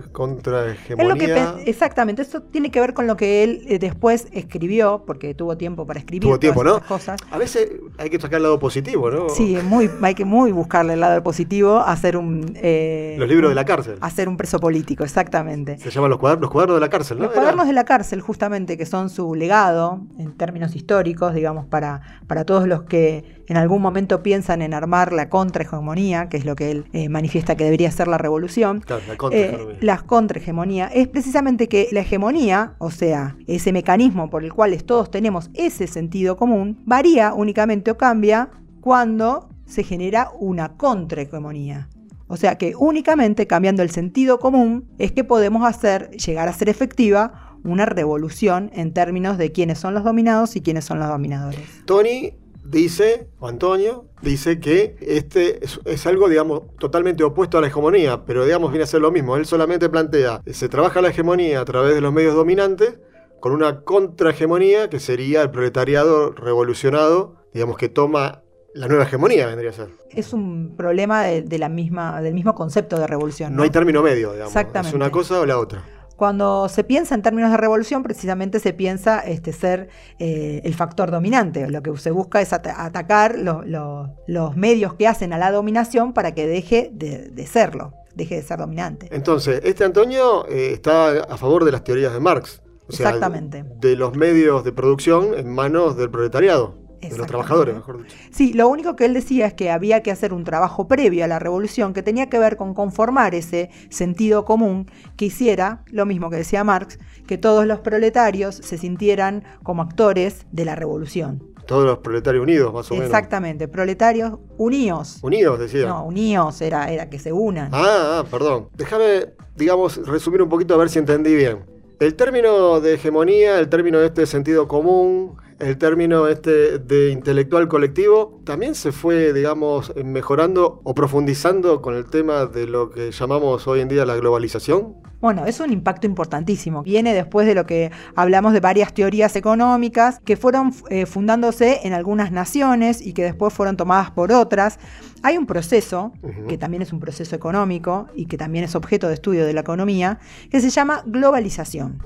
Pe- 1.56 1.70
exactamente, 1.70 2.22
eso 2.22 2.42
tiene 2.42 2.70
que 2.70 2.80
ver 2.80 2.94
con 2.94 3.06
lo 3.06 3.16
que 3.16 3.44
él 3.44 3.64
eh, 3.68 3.78
después 3.78 4.26
escribió, 4.32 5.04
porque 5.06 5.34
tuvo 5.34 5.56
tiempo 5.56 5.86
para 5.86 6.00
escribir 6.00 6.22
Tuvo 6.22 6.38
tiempo, 6.38 6.60
todas 6.62 6.72
¿no? 6.72 6.76
esas 6.78 6.88
cosas. 6.88 7.20
A 7.30 7.38
veces 7.38 7.68
hay 7.98 8.10
que 8.10 8.18
sacar 8.20 8.38
el 8.38 8.44
lado 8.44 8.58
positivo, 8.58 9.10
¿no? 9.10 9.28
Sí, 9.28 9.56
muy, 9.64 9.90
hay 10.02 10.14
que 10.14 10.24
muy 10.24 10.52
buscarle 10.52 10.94
el 10.94 11.00
lado 11.00 11.22
positivo, 11.22 11.78
hacer 11.78 12.16
un 12.16 12.52
eh, 12.56 13.16
Los 13.18 13.28
libros 13.28 13.50
de 13.50 13.54
la 13.54 13.64
cárcel. 13.64 13.96
hacer 14.00 14.28
un 14.28 14.36
preso 14.36 14.58
político, 14.58 15.04
exactamente. 15.04 15.78
Se 15.78 15.90
llaman 15.90 16.10
los 16.10 16.18
cuadernos, 16.18 16.42
los 16.42 16.50
cuadernos 16.50 16.76
de 16.76 16.80
la 16.80 16.90
cárcel, 16.90 17.18
¿no? 17.18 17.24
Los 17.24 17.32
Era- 17.32 17.40
cuadernos 17.42 17.66
de 17.66 17.72
la 17.72 17.84
cárcel, 17.84 18.20
justamente, 18.20 18.76
que 18.76 18.86
son 18.86 19.10
su 19.10 19.34
legado 19.34 20.00
en 20.18 20.32
términos 20.36 20.74
históricos, 20.76 21.34
digamos, 21.34 21.66
para, 21.66 22.00
para 22.26 22.44
todos 22.44 22.66
los 22.66 22.82
que 22.82 23.42
en 23.48 23.56
algún 23.56 23.82
momento 23.82 24.22
piensan 24.22 24.62
en 24.62 24.74
armar 24.74 25.12
la 25.12 25.28
contrahegemonía, 25.28 26.28
que 26.28 26.36
es 26.36 26.44
lo 26.44 26.54
que 26.56 26.70
él 26.70 26.84
eh, 26.92 27.01
manifiesta 27.08 27.56
que 27.56 27.64
debería 27.64 27.90
ser 27.90 28.08
la 28.08 28.18
revolución. 28.18 28.80
Claro, 28.80 29.02
la 29.06 29.14
Eh, 29.14 29.16
contrahegemonía. 29.16 29.78
la 29.80 29.98
contrahegemonía 29.98 30.86
es 30.88 31.08
precisamente 31.08 31.68
que 31.68 31.88
la 31.92 32.00
hegemonía, 32.00 32.74
o 32.78 32.90
sea, 32.90 33.36
ese 33.46 33.72
mecanismo 33.72 34.30
por 34.30 34.44
el 34.44 34.52
cual 34.52 34.72
todos 34.84 35.10
tenemos 35.10 35.50
ese 35.54 35.86
sentido 35.86 36.36
común, 36.36 36.82
varía 36.84 37.34
únicamente 37.34 37.90
o 37.90 37.96
cambia 37.96 38.50
cuando 38.80 39.48
se 39.66 39.84
genera 39.84 40.30
una 40.38 40.76
contrahegemonía. 40.76 41.88
O 42.26 42.36
sea 42.36 42.56
que 42.56 42.74
únicamente 42.76 43.46
cambiando 43.46 43.82
el 43.82 43.90
sentido 43.90 44.38
común 44.38 44.88
es 44.98 45.12
que 45.12 45.22
podemos 45.24 45.66
hacer, 45.66 46.10
llegar 46.12 46.48
a 46.48 46.52
ser 46.52 46.68
efectiva 46.68 47.58
una 47.64 47.84
revolución 47.86 48.70
en 48.74 48.92
términos 48.92 49.38
de 49.38 49.52
quiénes 49.52 49.78
son 49.78 49.94
los 49.94 50.02
dominados 50.02 50.56
y 50.56 50.62
quiénes 50.62 50.84
son 50.84 50.98
los 50.98 51.08
dominadores. 51.08 51.60
Tony 51.84 52.32
dice, 52.72 53.28
o 53.38 53.46
Antonio, 53.46 54.06
dice 54.22 54.58
que 54.58 54.96
este 55.00 55.64
es, 55.64 55.78
es 55.84 56.06
algo, 56.06 56.28
digamos, 56.28 56.62
totalmente 56.78 57.22
opuesto 57.22 57.58
a 57.58 57.60
la 57.60 57.68
hegemonía, 57.68 58.24
pero 58.24 58.44
digamos 58.44 58.72
viene 58.72 58.84
a 58.84 58.86
ser 58.86 59.02
lo 59.02 59.12
mismo. 59.12 59.36
Él 59.36 59.46
solamente 59.46 59.88
plantea, 59.88 60.42
se 60.46 60.68
trabaja 60.68 61.00
la 61.00 61.10
hegemonía 61.10 61.60
a 61.60 61.64
través 61.64 61.94
de 61.94 62.00
los 62.00 62.12
medios 62.12 62.34
dominantes, 62.34 62.98
con 63.40 63.52
una 63.52 63.82
contrahegemonía 63.82 64.88
que 64.88 65.00
sería 65.00 65.42
el 65.42 65.50
proletariado 65.50 66.32
revolucionado, 66.32 67.36
digamos, 67.52 67.76
que 67.76 67.88
toma 67.88 68.42
la 68.74 68.88
nueva 68.88 69.04
hegemonía, 69.04 69.46
vendría 69.48 69.70
a 69.70 69.74
ser. 69.74 69.88
Es 70.10 70.32
un 70.32 70.76
problema 70.76 71.24
de, 71.24 71.42
de 71.42 71.58
la 71.58 71.68
misma, 71.68 72.22
del 72.22 72.32
mismo 72.32 72.54
concepto 72.54 72.98
de 72.98 73.06
revolución. 73.06 73.54
No 73.54 73.64
hay 73.64 73.70
término 73.70 74.02
medio, 74.02 74.32
digamos. 74.32 74.54
Exactamente. 74.54 74.88
Es 74.88 74.94
una 74.94 75.10
cosa 75.10 75.40
o 75.40 75.46
la 75.46 75.58
otra. 75.58 75.84
Cuando 76.26 76.68
se 76.68 76.84
piensa 76.84 77.16
en 77.16 77.22
términos 77.22 77.50
de 77.50 77.56
revolución, 77.56 78.04
precisamente 78.04 78.60
se 78.60 78.72
piensa 78.72 79.18
este, 79.18 79.52
ser 79.52 79.88
eh, 80.20 80.60
el 80.62 80.72
factor 80.72 81.10
dominante. 81.10 81.68
Lo 81.68 81.82
que 81.82 81.96
se 81.96 82.12
busca 82.12 82.40
es 82.40 82.52
ata- 82.52 82.84
atacar 82.84 83.36
lo- 83.36 83.64
lo- 83.64 84.14
los 84.28 84.56
medios 84.56 84.94
que 84.94 85.08
hacen 85.08 85.32
a 85.32 85.38
la 85.38 85.50
dominación 85.50 86.12
para 86.12 86.30
que 86.32 86.46
deje 86.46 86.90
de, 86.92 87.28
de 87.30 87.44
serlo, 87.48 87.94
deje 88.14 88.36
de 88.36 88.42
ser 88.42 88.60
dominante. 88.60 89.08
Entonces, 89.10 89.62
este 89.64 89.82
Antonio 89.82 90.46
eh, 90.48 90.70
está 90.72 91.08
a 91.24 91.36
favor 91.36 91.64
de 91.64 91.72
las 91.72 91.82
teorías 91.82 92.12
de 92.12 92.20
Marx. 92.20 92.62
O 92.86 92.92
sea, 92.92 93.06
Exactamente. 93.08 93.64
De 93.80 93.96
los 93.96 94.14
medios 94.14 94.62
de 94.62 94.70
producción 94.70 95.34
en 95.36 95.52
manos 95.52 95.96
del 95.96 96.08
proletariado. 96.08 96.76
De 97.10 97.18
los 97.18 97.26
trabajadores, 97.26 97.74
mejor 97.74 98.02
dicho. 98.02 98.16
Sí, 98.30 98.52
lo 98.52 98.68
único 98.68 98.94
que 98.96 99.04
él 99.04 99.14
decía 99.14 99.46
es 99.46 99.54
que 99.54 99.70
había 99.70 100.02
que 100.02 100.10
hacer 100.10 100.32
un 100.32 100.44
trabajo 100.44 100.86
previo 100.86 101.24
a 101.24 101.28
la 101.28 101.38
revolución 101.38 101.92
que 101.92 102.02
tenía 102.02 102.28
que 102.28 102.38
ver 102.38 102.56
con 102.56 102.74
conformar 102.74 103.34
ese 103.34 103.70
sentido 103.90 104.44
común 104.44 104.90
que 105.16 105.26
hiciera, 105.26 105.82
lo 105.86 106.06
mismo 106.06 106.30
que 106.30 106.36
decía 106.36 106.64
Marx, 106.64 106.98
que 107.26 107.38
todos 107.38 107.66
los 107.66 107.80
proletarios 107.80 108.54
se 108.56 108.78
sintieran 108.78 109.44
como 109.62 109.82
actores 109.82 110.46
de 110.52 110.64
la 110.64 110.74
revolución. 110.74 111.42
Todos 111.66 111.84
los 111.84 111.98
proletarios 111.98 112.42
unidos, 112.42 112.72
más 112.74 112.90
o 112.90 112.94
menos. 112.94 113.06
Exactamente, 113.06 113.68
proletarios 113.68 114.38
unidos. 114.58 115.18
Unidos, 115.22 115.58
decía. 115.58 115.86
No, 115.86 116.04
unidos 116.04 116.60
era, 116.60 116.90
era 116.92 117.08
que 117.08 117.18
se 117.18 117.32
unan. 117.32 117.70
Ah, 117.72 118.20
ah, 118.20 118.24
perdón. 118.28 118.68
Déjame, 118.76 119.28
digamos, 119.56 120.04
resumir 120.06 120.42
un 120.42 120.48
poquito 120.48 120.74
a 120.74 120.76
ver 120.76 120.88
si 120.88 120.98
entendí 120.98 121.34
bien. 121.34 121.64
El 122.00 122.16
término 122.16 122.80
de 122.80 122.94
hegemonía, 122.94 123.60
el 123.60 123.68
término 123.68 124.00
de 124.00 124.06
este 124.06 124.26
sentido 124.26 124.66
común, 124.66 125.36
el 125.58 125.78
término 125.78 126.28
este 126.28 126.78
de 126.78 127.10
intelectual 127.10 127.68
colectivo 127.68 128.40
también 128.44 128.74
se 128.74 128.92
fue, 128.92 129.32
digamos, 129.32 129.92
mejorando 130.04 130.80
o 130.84 130.94
profundizando 130.94 131.82
con 131.82 131.94
el 131.94 132.06
tema 132.06 132.46
de 132.46 132.66
lo 132.66 132.90
que 132.90 133.12
llamamos 133.12 133.66
hoy 133.68 133.80
en 133.80 133.88
día 133.88 134.04
la 134.04 134.16
globalización? 134.16 134.94
Bueno, 135.22 135.46
es 135.46 135.60
un 135.60 135.72
impacto 135.72 136.08
importantísimo. 136.08 136.82
Viene 136.82 137.14
después 137.14 137.46
de 137.46 137.54
lo 137.54 137.64
que 137.64 137.92
hablamos 138.16 138.52
de 138.52 138.58
varias 138.58 138.92
teorías 138.92 139.36
económicas 139.36 140.18
que 140.24 140.36
fueron 140.36 140.74
eh, 140.90 141.06
fundándose 141.06 141.78
en 141.84 141.92
algunas 141.92 142.32
naciones 142.32 143.00
y 143.00 143.12
que 143.12 143.22
después 143.22 143.54
fueron 143.54 143.76
tomadas 143.76 144.10
por 144.10 144.32
otras. 144.32 144.80
Hay 145.22 145.38
un 145.38 145.46
proceso, 145.46 146.12
que 146.48 146.58
también 146.58 146.82
es 146.82 146.92
un 146.92 146.98
proceso 146.98 147.36
económico 147.36 148.08
y 148.16 148.26
que 148.26 148.36
también 148.36 148.64
es 148.64 148.74
objeto 148.74 149.06
de 149.06 149.14
estudio 149.14 149.46
de 149.46 149.52
la 149.52 149.60
economía, 149.60 150.18
que 150.50 150.60
se 150.60 150.70
llama 150.70 151.04
globalización, 151.06 152.02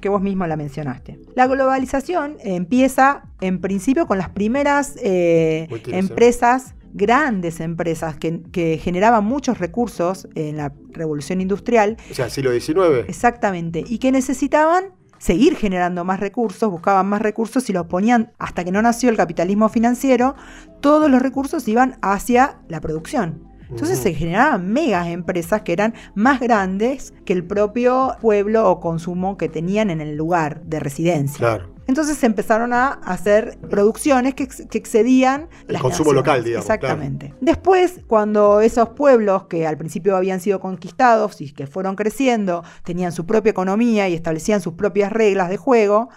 que 0.00 0.08
vos 0.08 0.22
mismo 0.22 0.46
la 0.46 0.56
mencionaste. 0.56 1.18
La 1.34 1.48
globalización 1.48 2.36
empieza 2.44 2.89
en 3.40 3.60
principio 3.60 4.06
con 4.06 4.18
las 4.18 4.30
primeras 4.30 4.96
eh, 5.02 5.68
empresas 5.88 6.74
grandes 6.92 7.60
empresas 7.60 8.16
que, 8.16 8.80
generaban 8.82 9.24
muchos 9.24 9.58
recursos 9.58 10.28
en 10.34 10.56
la 10.56 10.72
revolución 10.90 11.40
industrial. 11.40 11.96
O 12.10 12.14
sea, 12.14 12.28
siglo 12.30 12.52
XIX. 12.52 13.08
Exactamente. 13.08 13.84
Y 13.86 13.98
que 13.98 14.12
necesitaban 14.12 14.92
seguir 15.18 15.56
generando 15.56 16.04
más 16.04 16.18
recursos, 16.18 16.70
buscaban 16.70 17.06
más 17.06 17.22
recursos 17.22 17.68
y 17.68 17.72
los 17.72 17.86
ponían, 17.86 18.32
hasta 18.38 18.64
que 18.64 18.72
no 18.72 18.80
nació 18.82 19.10
el 19.10 19.16
capitalismo 19.16 19.68
financiero, 19.68 20.34
todos 20.80 21.10
los 21.10 21.20
recursos 21.20 21.68
iban 21.68 21.98
hacia 22.00 22.58
la 22.68 22.80
producción. 22.80 23.50
Entonces 23.68 24.00
se 24.00 24.14
generaban 24.14 24.72
megas 24.72 25.06
empresas 25.06 25.62
que 25.62 25.72
eran 25.72 25.94
más 26.16 26.40
grandes 26.40 27.14
que 27.24 27.32
el 27.32 27.44
propio 27.44 28.16
pueblo 28.20 28.68
o 28.68 28.80
consumo 28.80 29.36
que 29.36 29.48
tenían 29.48 29.90
en 29.90 30.00
el 30.00 30.16
lugar 30.16 30.62
de 30.62 30.80
residencia. 30.80 31.38
Claro. 31.38 31.70
Entonces 31.90 32.18
se 32.18 32.26
empezaron 32.26 32.72
a 32.72 33.00
hacer 33.04 33.58
producciones 33.68 34.36
que, 34.36 34.44
excedían 34.44 35.48
el 35.66 35.76
consumo 35.80 36.12
local, 36.12 36.44
digamos. 36.44 36.64
Exactamente. 36.64 37.34
Después, 37.40 37.98
cuando 38.06 38.60
esos 38.60 38.90
pueblos 38.90 39.48
que 39.48 39.66
al 39.66 39.76
principio 39.76 40.16
habían 40.16 40.38
sido 40.38 40.60
conquistados 40.60 41.40
y 41.40 41.50
que 41.50 41.66
fueron 41.66 41.96
creciendo, 41.96 42.62
tenían 42.84 43.10
su 43.10 43.26
propia 43.26 43.50
economía 43.50 44.08
y 44.08 44.14
establecían 44.14 44.60
sus 44.60 44.74
propias 44.74 45.10
reglas 45.10 45.48
de 45.48 45.56
juego, 45.56 46.10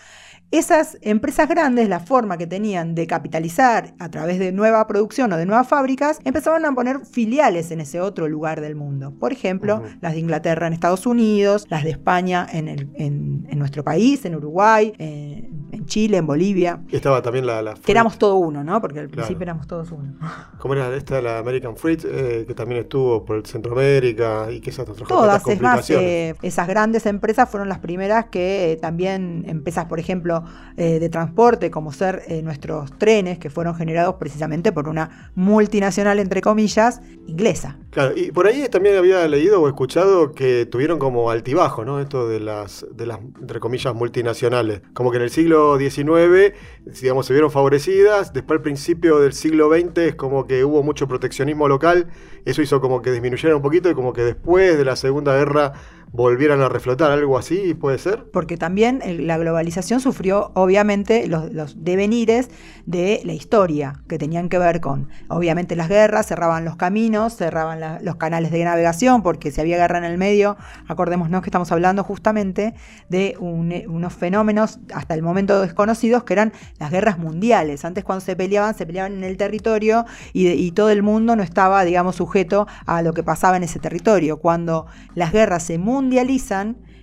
esas 0.53 0.99
empresas 1.01 1.49
grandes, 1.49 1.89
la 1.89 1.99
forma 1.99 2.37
que 2.37 2.45
tenían 2.45 2.93
de 2.93 3.07
capitalizar 3.07 3.95
a 3.97 4.09
través 4.09 4.37
de 4.37 4.51
nueva 4.51 4.85
producción 4.85 5.33
o 5.33 5.37
de 5.37 5.47
nuevas 5.47 5.67
fábricas, 5.67 6.19
empezaron 6.25 6.63
a 6.65 6.71
poner 6.73 7.05
filiales 7.07 7.71
en 7.71 7.81
ese 7.81 7.99
otro 7.99 8.27
lugar 8.27 8.61
del 8.61 8.75
mundo. 8.75 9.13
Por 9.19 9.33
ejemplo, 9.33 9.81
las 9.99 10.13
de 10.13 10.19
Inglaterra 10.19 10.67
en 10.67 10.73
Estados 10.73 11.07
Unidos, 11.07 11.65
las 11.69 11.83
de 11.83 11.89
España 11.89 12.45
en, 12.53 12.67
en, 12.67 13.57
nuestro 13.57 13.83
país, 13.83 14.25
en 14.25 14.35
Uruguay, 14.35 14.93
en, 14.99 15.63
Chile, 15.85 16.17
en 16.17 16.27
Bolivia. 16.27 16.81
Y 16.87 16.95
estaba 16.95 17.21
también 17.21 17.45
la... 17.45 17.73
que 17.83 17.91
éramos 17.91 18.17
todo 18.17 18.35
uno, 18.35 18.63
¿no? 18.63 18.79
Porque 18.79 18.99
al 18.99 19.09
principio 19.09 19.41
éramos 19.41 19.67
todos 19.67 19.91
uno. 19.91 20.13
¿Cómo 20.59 20.75
era 20.75 20.95
esta, 20.95 21.21
la 21.21 21.39
American 21.39 21.75
Fruit, 21.75 22.05
eh, 22.05 22.45
que 22.47 22.53
también 22.53 22.81
estuvo 22.81 23.25
por 23.25 23.45
Centroamérica 23.45 24.51
y 24.51 24.61
que 24.61 24.69
esas 24.69 24.87
otras 24.87 25.07
Todas, 25.09 25.45
es 25.47 25.59
más, 25.59 25.89
eh, 25.89 26.35
esas 26.41 26.67
grandes 26.67 27.05
empresas 27.05 27.49
fueron 27.49 27.67
las 27.69 27.79
primeras 27.79 28.27
que 28.27 28.71
eh, 28.71 28.75
también, 28.77 29.43
empresas, 29.47 29.85
por 29.85 29.99
ejemplo, 29.99 30.42
eh, 30.75 30.99
de 30.99 31.09
transporte, 31.09 31.69
como 31.69 31.91
ser 31.91 32.23
eh, 32.27 32.41
nuestros 32.41 32.97
trenes, 32.97 33.37
que 33.37 33.49
fueron 33.49 33.75
generados 33.75 34.15
precisamente 34.15 34.71
por 34.71 34.89
una 34.89 35.31
multinacional, 35.35 36.19
entre 36.19 36.41
comillas, 36.41 37.01
inglesa. 37.27 37.77
Claro, 37.91 38.13
y 38.15 38.31
por 38.31 38.47
ahí 38.47 38.67
también 38.69 38.97
había 38.97 39.27
leído 39.27 39.61
o 39.61 39.67
escuchado 39.67 40.31
que 40.31 40.65
tuvieron 40.65 40.97
como 40.97 41.29
altibajo, 41.29 41.85
¿no? 41.85 41.99
Esto 41.99 42.27
de 42.27 42.39
las, 42.39 42.85
de 42.91 43.05
las, 43.05 43.19
entre 43.39 43.59
comillas, 43.59 43.93
multinacionales. 43.93 44.81
Como 44.93 45.11
que 45.11 45.17
en 45.17 45.23
el 45.23 45.29
siglo 45.29 45.77
XIX, 45.77 46.53
digamos, 47.01 47.27
se 47.27 47.33
vieron 47.33 47.51
favorecidas, 47.51 48.33
después 48.33 48.57
al 48.57 48.63
principio 48.63 49.19
del 49.19 49.33
siglo 49.33 49.69
XX 49.69 49.97
es 49.99 50.15
como 50.15 50.47
que 50.47 50.65
hubo 50.65 50.81
mucho 50.81 51.07
proteccionismo 51.07 51.67
local, 51.67 52.07
eso 52.45 52.61
hizo 52.61 52.81
como 52.81 53.01
que 53.01 53.11
disminuyera 53.11 53.55
un 53.55 53.61
poquito 53.61 53.89
y 53.89 53.93
como 53.93 54.11
que 54.11 54.23
después 54.23 54.77
de 54.77 54.85
la 54.85 54.95
Segunda 54.95 55.35
Guerra 55.35 55.73
volvieran 56.13 56.61
a 56.61 56.69
reflotar, 56.69 57.11
algo 57.11 57.39
así, 57.39 57.73
¿puede 57.73 57.97
ser? 57.97 58.25
Porque 58.31 58.55
también 58.55 59.01
la 59.27 59.39
globalización 59.39 59.99
sufrió, 59.99 60.51
obviamente, 60.53 61.27
los, 61.27 61.83
devenires 61.83 62.51
de 62.85 63.21
la 63.25 63.33
historia, 63.33 64.01
que 64.07 64.19
tenían 64.19 64.47
que 64.47 64.59
ver 64.59 64.79
con, 64.79 65.09
obviamente, 65.27 65.75
las 65.75 65.89
guerras, 65.89 66.27
cerraban 66.27 66.65
los 66.65 66.75
caminos, 66.75 67.35
cerraban 67.35 68.03
los 68.05 68.15
canales 68.17 68.51
de 68.51 68.63
navegación, 68.63 69.23
porque 69.23 69.49
si 69.49 69.59
había 69.59 69.77
guerra 69.77 69.97
en 69.97 70.03
el 70.03 70.19
medio, 70.19 70.55
acordémonos 70.87 71.41
que 71.41 71.47
estamos 71.47 71.71
hablando 71.71 72.03
justamente 72.03 72.75
de 73.09 73.35
unos 73.39 74.13
fenómenos 74.13 74.79
hasta 74.93 75.15
el 75.15 75.23
momento 75.23 75.61
desconocidos, 75.61 76.25
que 76.25 76.33
eran 76.33 76.53
las 76.77 76.91
guerras 76.91 77.17
mundiales. 77.17 77.85
Antes 77.85 78.03
cuando 78.03 78.23
se 78.23 78.35
peleaban, 78.35 78.75
se 78.75 78.85
peleaban 78.85 79.13
en 79.13 79.23
el 79.23 79.35
territorio 79.35 80.05
y, 80.31 80.47
y 80.49 80.71
todo 80.73 80.91
el 80.91 81.01
mundo 81.01 81.35
no 81.35 81.41
estaba, 81.41 81.83
digamos, 81.83 82.17
sujeto 82.17 82.67
a 82.85 83.01
lo 83.01 83.13
que 83.13 83.23
pasaba 83.23 83.57
en 83.57 83.63
ese 83.63 83.79
territorio. 83.79 84.37
Cuando 84.37 84.85
las 85.15 85.31
guerras 85.31 85.63
se 85.63 85.79
mundializan, 85.79 86.02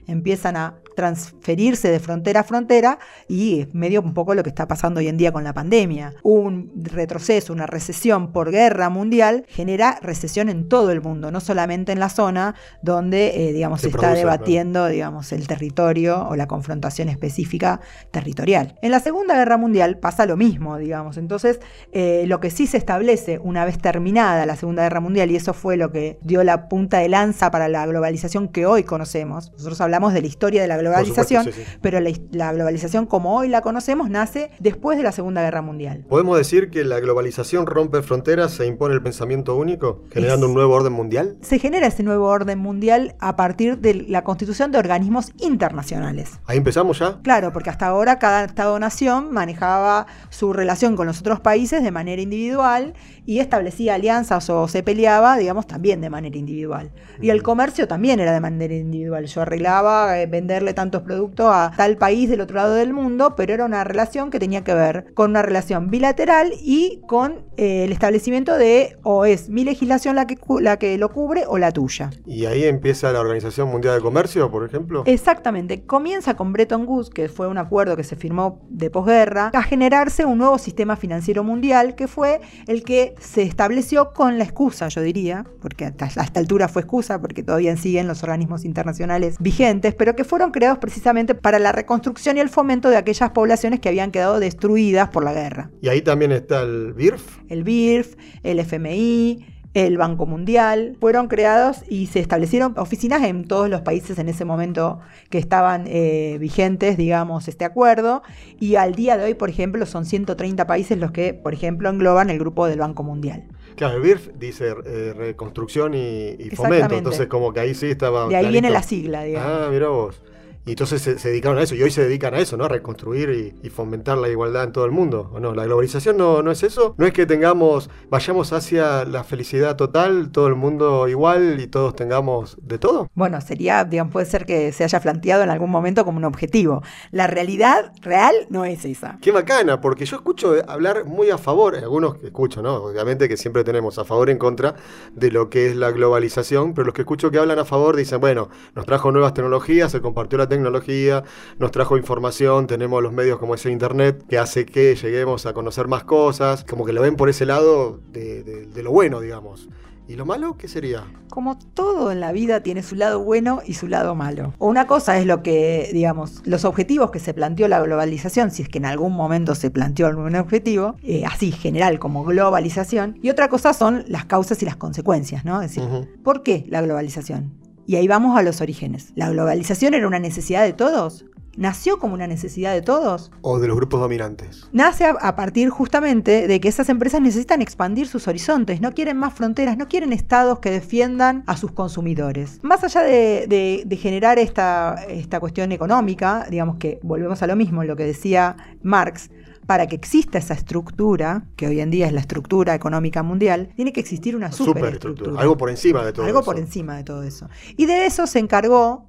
empiezan 0.07 0.57
a 0.57 0.81
transferirse 1.01 1.91
de 1.91 1.99
frontera 1.99 2.41
a 2.41 2.45
frontera 2.45 2.99
y 3.27 3.61
es 3.61 3.75
medio 3.75 4.03
un 4.03 4.13
poco 4.13 4.35
lo 4.35 4.43
que 4.43 4.51
está 4.51 4.69
pasando 4.69 5.01
hoy 5.01 5.09
en 5.09 5.17
día 5.17 5.33
con 5.33 5.45
la 5.45 5.55
pandemia. 5.55 6.13
Un 6.23 6.71
retroceso, 6.77 7.55
una 7.55 7.67
recesión 7.67 8.33
por 8.33 8.51
guerra 8.51 8.91
mundial 8.91 9.47
genera 9.49 9.99
recesión 10.03 10.51
en 10.51 10.69
todo 10.69 10.91
el 10.91 11.01
mundo, 11.01 11.31
no 11.31 11.41
solamente 11.41 11.93
en 11.93 12.01
la 12.01 12.11
zona 12.11 12.55
donde, 12.83 13.49
eh, 13.49 13.53
digamos, 13.55 13.81
se, 13.81 13.89
está 13.89 14.13
debatiendo, 14.13 14.89
digamos, 14.89 15.33
el 15.33 15.47
territorio 15.47 16.29
o 16.29 16.37
la 16.37 16.47
confrontación 16.47 17.09
específica 17.09 17.81
territorial. 18.11 18.75
En 18.83 18.91
la 18.91 19.01
Segunda 19.01 19.37
Guerra 19.37 19.57
Mundial 19.57 19.97
pasa 19.97 20.27
lo 20.27 20.37
mismo, 20.37 20.77
digamos. 20.77 21.17
Entonces, 21.17 21.61
eh, 21.93 22.25
lo 22.27 22.41
que 22.41 22.51
sí 22.51 22.67
se 22.67 22.77
establece 22.77 23.39
una 23.43 23.65
vez 23.65 23.79
terminada 23.79 24.45
la 24.45 24.57
Segunda 24.57 24.83
Guerra 24.83 25.01
Mundial, 25.01 25.31
y 25.31 25.37
eso 25.37 25.55
fue 25.55 25.79
lo 25.79 25.91
que 25.93 26.19
dio 26.21 26.45
la 26.45 26.69
punta 26.69 26.99
de 26.99 27.09
lanza 27.09 27.51
para 27.51 27.69
la 27.69 27.87
globalización 27.87 28.49
que 28.49 28.67
hoy 28.67 28.83
conocemos. 28.85 29.51
Nosotros 29.53 29.81
hablamos 29.81 30.13
de 30.13 30.21
la 30.21 30.27
historia 30.27 30.61
de 30.61 30.69
la 30.69 30.77
globalización 30.77 30.90
globalización, 30.91 31.51
pero 31.81 32.01
la, 32.01 32.53
globalización 32.53 33.07
como 33.07 33.37
hoy 33.37 33.49
la 33.49 33.61
conocemos 33.63 34.11
nace 34.11 34.51
después 34.59 34.99
de 34.99 35.05
la 35.05 35.13
Segunda 35.13 35.43
Guerra 35.43 35.63
Mundial. 35.63 36.05
¿Podemos 36.09 36.37
decir 36.37 36.71
que 36.71 36.85
la 36.85 37.01
globalización 37.01 37.67
rompe 37.67 38.03
fronteras 38.03 38.59
e 38.61 38.67
impone 38.67 38.95
el 38.95 39.03
pensamiento 39.03 39.57
único, 39.57 40.05
generando 40.13 40.47
un 40.47 40.55
nuevo 40.55 40.75
orden 40.75 40.93
mundial? 40.93 41.37
Se 41.43 41.59
genera 41.59 41.87
ese 41.87 42.03
nuevo 42.03 42.27
orden 42.27 42.59
mundial 42.59 43.15
a 43.21 43.37
partir 43.37 43.79
de 43.79 43.95
la 43.95 44.25
constitución 44.25 44.73
de 44.73 44.79
organismos 44.79 45.33
internacionales. 45.39 46.41
Ahí 46.47 46.59
empezamos 46.59 46.99
ya. 46.99 47.21
Claro, 47.23 47.53
porque 47.53 47.71
hasta 47.71 47.87
ahora 47.87 48.19
cada 48.19 48.45
Estado-nación 48.45 49.33
manejaba 49.33 50.07
su 50.29 50.53
relación 50.53 50.97
con 50.97 51.07
los 51.07 51.21
otros 51.21 51.41
países 51.41 51.83
de 51.83 51.91
manera 51.91 52.23
individual 52.23 52.95
y 53.27 53.39
establecía 53.39 53.95
alianzas 53.95 54.51
o 54.51 54.67
se 54.69 54.83
peleaba, 54.83 55.37
digamos, 55.37 55.67
también 55.67 56.01
de 56.01 56.11
manera 56.11 56.37
individual. 56.37 56.91
Y 57.21 57.31
el 57.31 57.43
comercio 57.43 57.87
también 57.87 58.21
era 58.21 58.33
de 58.33 58.41
manera 58.41 58.75
individual. 58.75 59.27
Yo 59.27 59.43
arreglaba 59.43 60.19
eh, 60.19 60.27
venderle 60.27 60.75
tantos 60.81 61.03
productos 61.03 61.47
a 61.53 61.73
tal 61.77 61.99
país 61.99 62.31
del 62.31 62.41
otro 62.41 62.57
lado 62.57 62.75
del 62.75 62.95
mundo, 62.95 63.35
pero 63.37 63.53
era 63.53 63.67
una 63.67 63.85
relación 63.85 64.31
que 64.31 64.39
tenía 64.39 64.65
que 64.65 64.73
ver 64.73 65.13
con 65.13 65.33
una 65.33 65.43
relación 65.43 65.91
bilateral 65.91 66.55
y 66.59 67.03
con 67.07 67.45
eh, 67.59 67.85
el 67.85 67.93
establecimiento 67.93 68.57
de 68.57 68.97
o 69.03 69.27
es 69.27 69.51
mi 69.51 69.63
legislación 69.63 70.17
la 70.17 70.27
que, 70.27 70.39
la 70.61 70.79
que 70.79 70.97
lo 70.97 71.11
cubre 71.11 71.45
o 71.47 71.59
la 71.59 71.71
tuya. 71.71 72.09
Y 72.25 72.47
ahí 72.47 72.65
empieza 72.65 73.13
la 73.13 73.21
Organización 73.21 73.69
Mundial 73.69 73.97
de 73.97 74.01
Comercio, 74.01 74.51
por 74.51 74.65
ejemplo. 74.65 75.03
Exactamente. 75.05 75.85
Comienza 75.85 76.35
con 76.35 76.55
Bretton 76.55 76.87
Woods, 76.87 77.11
que 77.11 77.29
fue 77.29 77.47
un 77.47 77.59
acuerdo 77.59 77.95
que 77.95 78.05
se 78.05 78.17
firmó 78.17 78.63
de 78.71 78.89
posguerra, 78.89 79.51
a 79.53 79.63
generarse 79.63 80.25
un 80.25 80.39
nuevo 80.39 80.57
sistema 80.57 80.97
financiero 80.97 81.45
mundial 81.45 81.95
que 81.95 82.09
fue 82.09 82.41
el 82.67 82.85
que 82.85 83.15
se 83.21 83.43
estableció 83.43 84.15
con 84.15 84.39
la 84.39 84.45
excusa, 84.45 84.89
yo 84.89 85.03
diría, 85.03 85.45
porque 85.61 85.85
hasta, 85.85 86.07
esta 86.07 86.41
altura 86.41 86.69
fue 86.69 86.81
excusa, 86.81 87.21
porque 87.21 87.43
todavía 87.43 87.77
siguen 87.77 88.07
los 88.07 88.23
organismos 88.23 88.65
internacionales 88.65 89.37
vigentes, 89.41 89.95
pero 89.95 90.17
que 90.17 90.25
fueron 90.25 90.53
creados 90.53 90.60
precisamente 90.79 91.35
para 91.35 91.59
la 91.59 91.73
reconstrucción 91.73 92.37
y 92.37 92.41
el 92.41 92.49
fomento 92.49 92.91
de 92.91 92.97
aquellas 92.97 93.31
poblaciones 93.31 93.81
que 93.81 93.89
habían 93.89 94.11
quedado 94.11 94.41
destruidas 94.41 95.09
por 95.11 95.25
la 95.25 95.33
guerra. 95.33 95.71
Y 95.81 95.89
ahí 95.89 96.03
también 96.03 96.33
está 96.33 96.63
el 96.63 96.93
BIRF. 96.93 97.39
El 97.49 97.65
BIRF, 97.65 98.15
el 98.43 98.61
FMI, 98.61 99.45
el 99.75 99.99
Banco 99.99 100.27
Mundial, 100.27 100.97
fueron 101.01 101.29
creados 101.29 101.85
y 101.89 102.07
se 102.07 102.19
establecieron 102.19 102.75
oficinas 102.77 103.23
en 103.23 103.45
todos 103.45 103.69
los 103.69 103.83
países 103.83 104.19
en 104.19 104.29
ese 104.29 104.45
momento 104.45 105.01
que 105.31 105.39
estaban 105.39 105.85
eh, 105.87 106.39
vigentes, 106.41 106.97
digamos, 106.97 107.47
este 107.47 107.65
acuerdo. 107.65 108.23
Y 108.59 108.75
al 108.75 108.95
día 108.95 109.17
de 109.17 109.25
hoy, 109.25 109.35
por 109.35 109.49
ejemplo, 109.49 109.87
son 109.87 110.07
130 110.07 110.67
países 110.67 110.99
los 110.99 111.13
que, 111.13 111.35
por 111.35 111.55
ejemplo, 111.55 111.89
engloban 111.89 112.31
el 112.31 112.39
grupo 112.39 112.67
del 112.67 112.81
Banco 112.81 113.03
Mundial. 113.03 113.45
Claro, 113.77 113.97
el 113.97 114.03
BIRF 114.03 114.31
dice 114.39 114.75
eh, 114.85 115.15
reconstrucción 115.17 115.95
y, 115.95 116.51
fomento, 116.55 116.97
entonces 116.97 117.29
como 117.29 117.53
que 117.53 117.61
ahí 117.61 117.75
sí 117.75 117.87
estaba... 117.87 118.29
De 118.29 118.37
ahí 118.37 118.51
viene 118.51 118.71
la 118.71 118.83
sigla, 118.83 119.23
digamos. 119.23 119.51
Ah, 119.51 119.69
mira 119.71 119.89
vos. 119.89 120.21
Y 120.67 120.71
entonces 120.71 121.01
se, 121.03 121.19
se 121.19 121.31
dedicaron 121.31 121.59
a 121.59 121.63
eso, 121.63 121.75
y 121.75 121.83
hoy 121.83 121.91
se 121.91 122.05
dedican 122.05 122.35
a 122.35 122.39
eso, 122.39 122.57
¿no? 122.57 122.65
A 122.65 122.69
reconstruir 122.69 123.31
y, 123.31 123.67
y 123.67 123.71
fomentar 123.71 124.19
la 124.19 124.29
igualdad 124.29 124.65
en 124.65 124.73
todo 124.73 124.85
el 124.85 124.91
mundo, 124.91 125.31
¿o 125.33 125.41
no? 125.41 125.55
La 125.55 125.65
globalización 125.65 126.17
no, 126.17 126.43
no 126.43 126.51
es 126.51 126.63
eso, 126.63 126.95
no 126.99 127.07
es 127.07 127.13
que 127.13 127.27
tengamos, 127.27 127.89
vayamos 128.11 128.53
hacia 128.53 129.05
la 129.05 129.25
felicidad 129.25 129.77
total, 129.77 130.31
todo 130.31 130.49
el 130.49 130.55
mundo 130.55 131.09
igual 131.09 131.61
y 131.61 131.67
todos 131.67 131.97
tengamos 131.97 132.59
de 132.61 132.79
todo. 132.79 133.09
Bueno, 133.15 133.41
sería, 133.41 133.85
digamos, 133.85 134.13
puede 134.13 134.27
ser 134.27 134.45
que 134.45 134.73
se 134.73 134.85
haya 134.85 135.01
planteado 135.01 135.43
en 135.43 135.51
algún 135.51 135.71
momento 135.71 136.05
como 136.05 136.19
un 136.19 136.25
objetivo. 136.25 136.83
La 137.11 137.27
realidad 137.27 137.93
real 138.03 138.35
no 138.51 138.65
es 138.65 138.85
esa. 138.85 139.19
Qué 139.23 139.33
bacana, 139.33 139.81
porque 139.81 140.05
yo 140.05 140.17
escucho 140.17 140.55
hablar 140.69 141.05
muy 141.07 141.31
a 141.31 141.39
favor, 141.39 141.77
algunos 141.77 142.17
que 142.17 142.27
escucho, 142.27 142.63
¿no? 142.63 142.75
Obviamente 142.77 143.29
que 143.29 143.37
siempre 143.37 143.65
tenemos 143.65 143.99
a 143.99 144.05
favor 144.05 144.29
y 144.29 144.33
en 144.33 144.39
contra 144.39 144.75
de 145.15 145.31
lo 145.31 145.49
que 145.49 145.69
es 145.69 145.77
la 145.77 145.91
globalización, 145.91 146.75
pero 146.75 146.87
los 146.87 146.95
que 146.95 147.03
escucho 147.03 147.31
que 147.31 147.39
hablan 147.39 147.59
a 147.59 147.65
favor 147.65 147.97
dicen, 147.97 148.21
bueno, 148.21 148.51
nos 148.75 148.87
trajo 148.87 149.11
nuevas 149.11 149.35
tecnologías, 149.35 149.91
se 149.93 150.01
compartió 150.01 150.39
la 150.39 150.49
tecnología, 150.51 151.25
nos 151.59 151.71
trajo 151.71 151.97
información, 151.97 152.67
tenemos 152.67 153.03
los 153.03 153.13
medios 153.15 153.39
como 153.39 153.55
ese 153.55 153.71
Internet, 153.71 154.23
que 154.29 154.37
hace 154.39 154.67
que 154.67 154.95
lleguemos 154.97 155.47
a 155.47 155.55
conocer 155.55 155.89
más 155.89 156.05
cosas, 156.05 156.65
como 156.69 156.85
que 156.85 156.93
lo 156.93 157.01
ven 157.01 157.17
por 157.17 157.31
ese 157.31 157.47
lado 157.47 158.01
de, 158.13 158.43
de- 158.43 158.67
de 158.67 158.83
lo 158.83 158.91
bueno, 158.93 159.21
digamos. 159.21 159.69
¿Y 160.09 160.17
lo 160.17 160.27
malo 160.27 160.57
qué 160.59 160.67
sería? 160.67 161.05
Como 161.29 161.57
todo 161.73 162.11
en 162.11 162.19
la 162.19 162.33
vida 162.33 162.65
tiene 162.65 162.83
su 162.83 162.97
lado 162.97 163.21
bueno 163.21 163.61
y 163.65 163.75
su 163.75 163.87
lado 163.87 164.17
malo. 164.17 164.53
Una 164.59 164.89
cosa 164.89 165.17
es 165.19 165.25
lo 165.25 165.41
que, 165.45 165.89
digamos, 165.93 166.43
los 166.45 166.65
objetivos 166.65 167.13
que 167.13 167.21
se 167.21 167.33
planteó 167.33 167.69
la 167.69 167.81
globalización, 167.81 168.51
si 168.51 168.63
es 168.63 168.69
que 168.69 168.79
en 168.79 168.87
algún 168.87 169.13
momento 169.13 169.55
se 169.55 169.71
planteó 169.71 170.09
algún 170.09 170.35
objetivo, 170.35 170.97
eh, 171.05 171.25
así 171.25 171.53
general 171.53 172.01
como 172.01 172.25
globalización, 172.25 173.21
y 173.23 173.31
otra 173.31 173.49
cosa 173.49 173.73
son 173.73 174.03
las 174.09 174.25
causas 174.25 174.61
y 174.63 174.65
las 174.65 174.75
consecuencias, 174.75 175.45
¿no? 175.45 175.63
Es 175.63 175.77
decir. 175.77 175.89
¿por 176.25 176.43
qué 176.43 176.65
la 176.69 176.83
globalización? 176.83 177.53
Y 177.91 177.97
ahí 177.97 178.07
vamos 178.07 178.39
a 178.39 178.43
los 178.45 178.61
orígenes. 178.61 179.11
¿La 179.17 179.29
globalización 179.31 179.95
era 179.95 180.07
una 180.07 180.21
necesidad 180.21 180.63
de 180.63 180.73
todos? 180.73 181.25
¿Nació 181.57 181.99
como 181.99 182.15
una 182.15 182.29
necesidad 182.29 182.73
de 182.73 182.83
todos? 182.83 183.33
O 183.43 183.59
de 183.59 183.67
los 183.67 183.77
grupos 183.77 183.99
dominantes. 183.99 184.69
Nace 184.73 185.07
a, 185.07 185.35
partir 185.35 185.71
justamente 185.71 186.47
de 186.47 186.61
que 186.61 186.69
esas 186.69 186.89
empresas 186.89 187.21
necesitan 187.21 187.61
expandir 187.61 188.07
sus 188.07 188.29
horizontes, 188.29 188.81
no 188.81 188.93
quieren 188.93 189.17
más 189.17 189.35
fronteras, 189.35 189.77
no 189.77 189.89
quieren 189.89 190.13
estados 190.13 190.61
que 190.61 190.71
defiendan 190.71 191.43
a 191.49 191.57
sus 191.57 191.73
consumidores. 191.73 192.61
Más 192.63 192.85
allá 192.85 193.03
de, 193.03 193.47
de- 193.49 193.83
de 193.85 193.97
generar 193.97 194.39
esta, 194.39 194.95
esta 195.09 195.41
cuestión 195.41 195.73
económica, 195.73 196.47
digamos 196.49 196.77
que 196.77 197.01
volvemos 197.03 197.43
a 197.43 197.49
lo 197.49 197.57
mismo, 197.57 197.83
lo 197.83 197.97
que 197.97 198.05
decía 198.05 198.57
Marx, 198.85 199.31
para 199.71 199.87
que 199.87 199.95
exista 199.95 200.37
esa 200.37 200.55
estructura, 200.55 201.45
que 201.55 201.69
hoy 201.69 201.79
en 201.79 201.93
día 201.93 202.09
es 202.09 202.13
la 202.13 202.19
estructura 202.19 202.75
económica 202.75 203.23
mundial, 203.23 203.69
tiene 203.77 203.93
que 203.93 204.01
existir 204.01 204.35
una 204.35 204.51
Superestructura. 204.51 205.41
Algo 205.41 205.57
por 205.57 205.71
encima 205.71 206.05
de 206.05 206.13
todo 206.13 206.27
Algo 206.27 206.41
eso. 206.41 206.45
por 206.45 206.59
encima 206.59 206.97
de 206.97 207.05
todo 207.05 207.23
eso. 207.23 207.49
Y 207.77 207.87
de 207.87 208.05
eso 208.05 208.27
se 208.27 208.41
encargó 208.41 209.07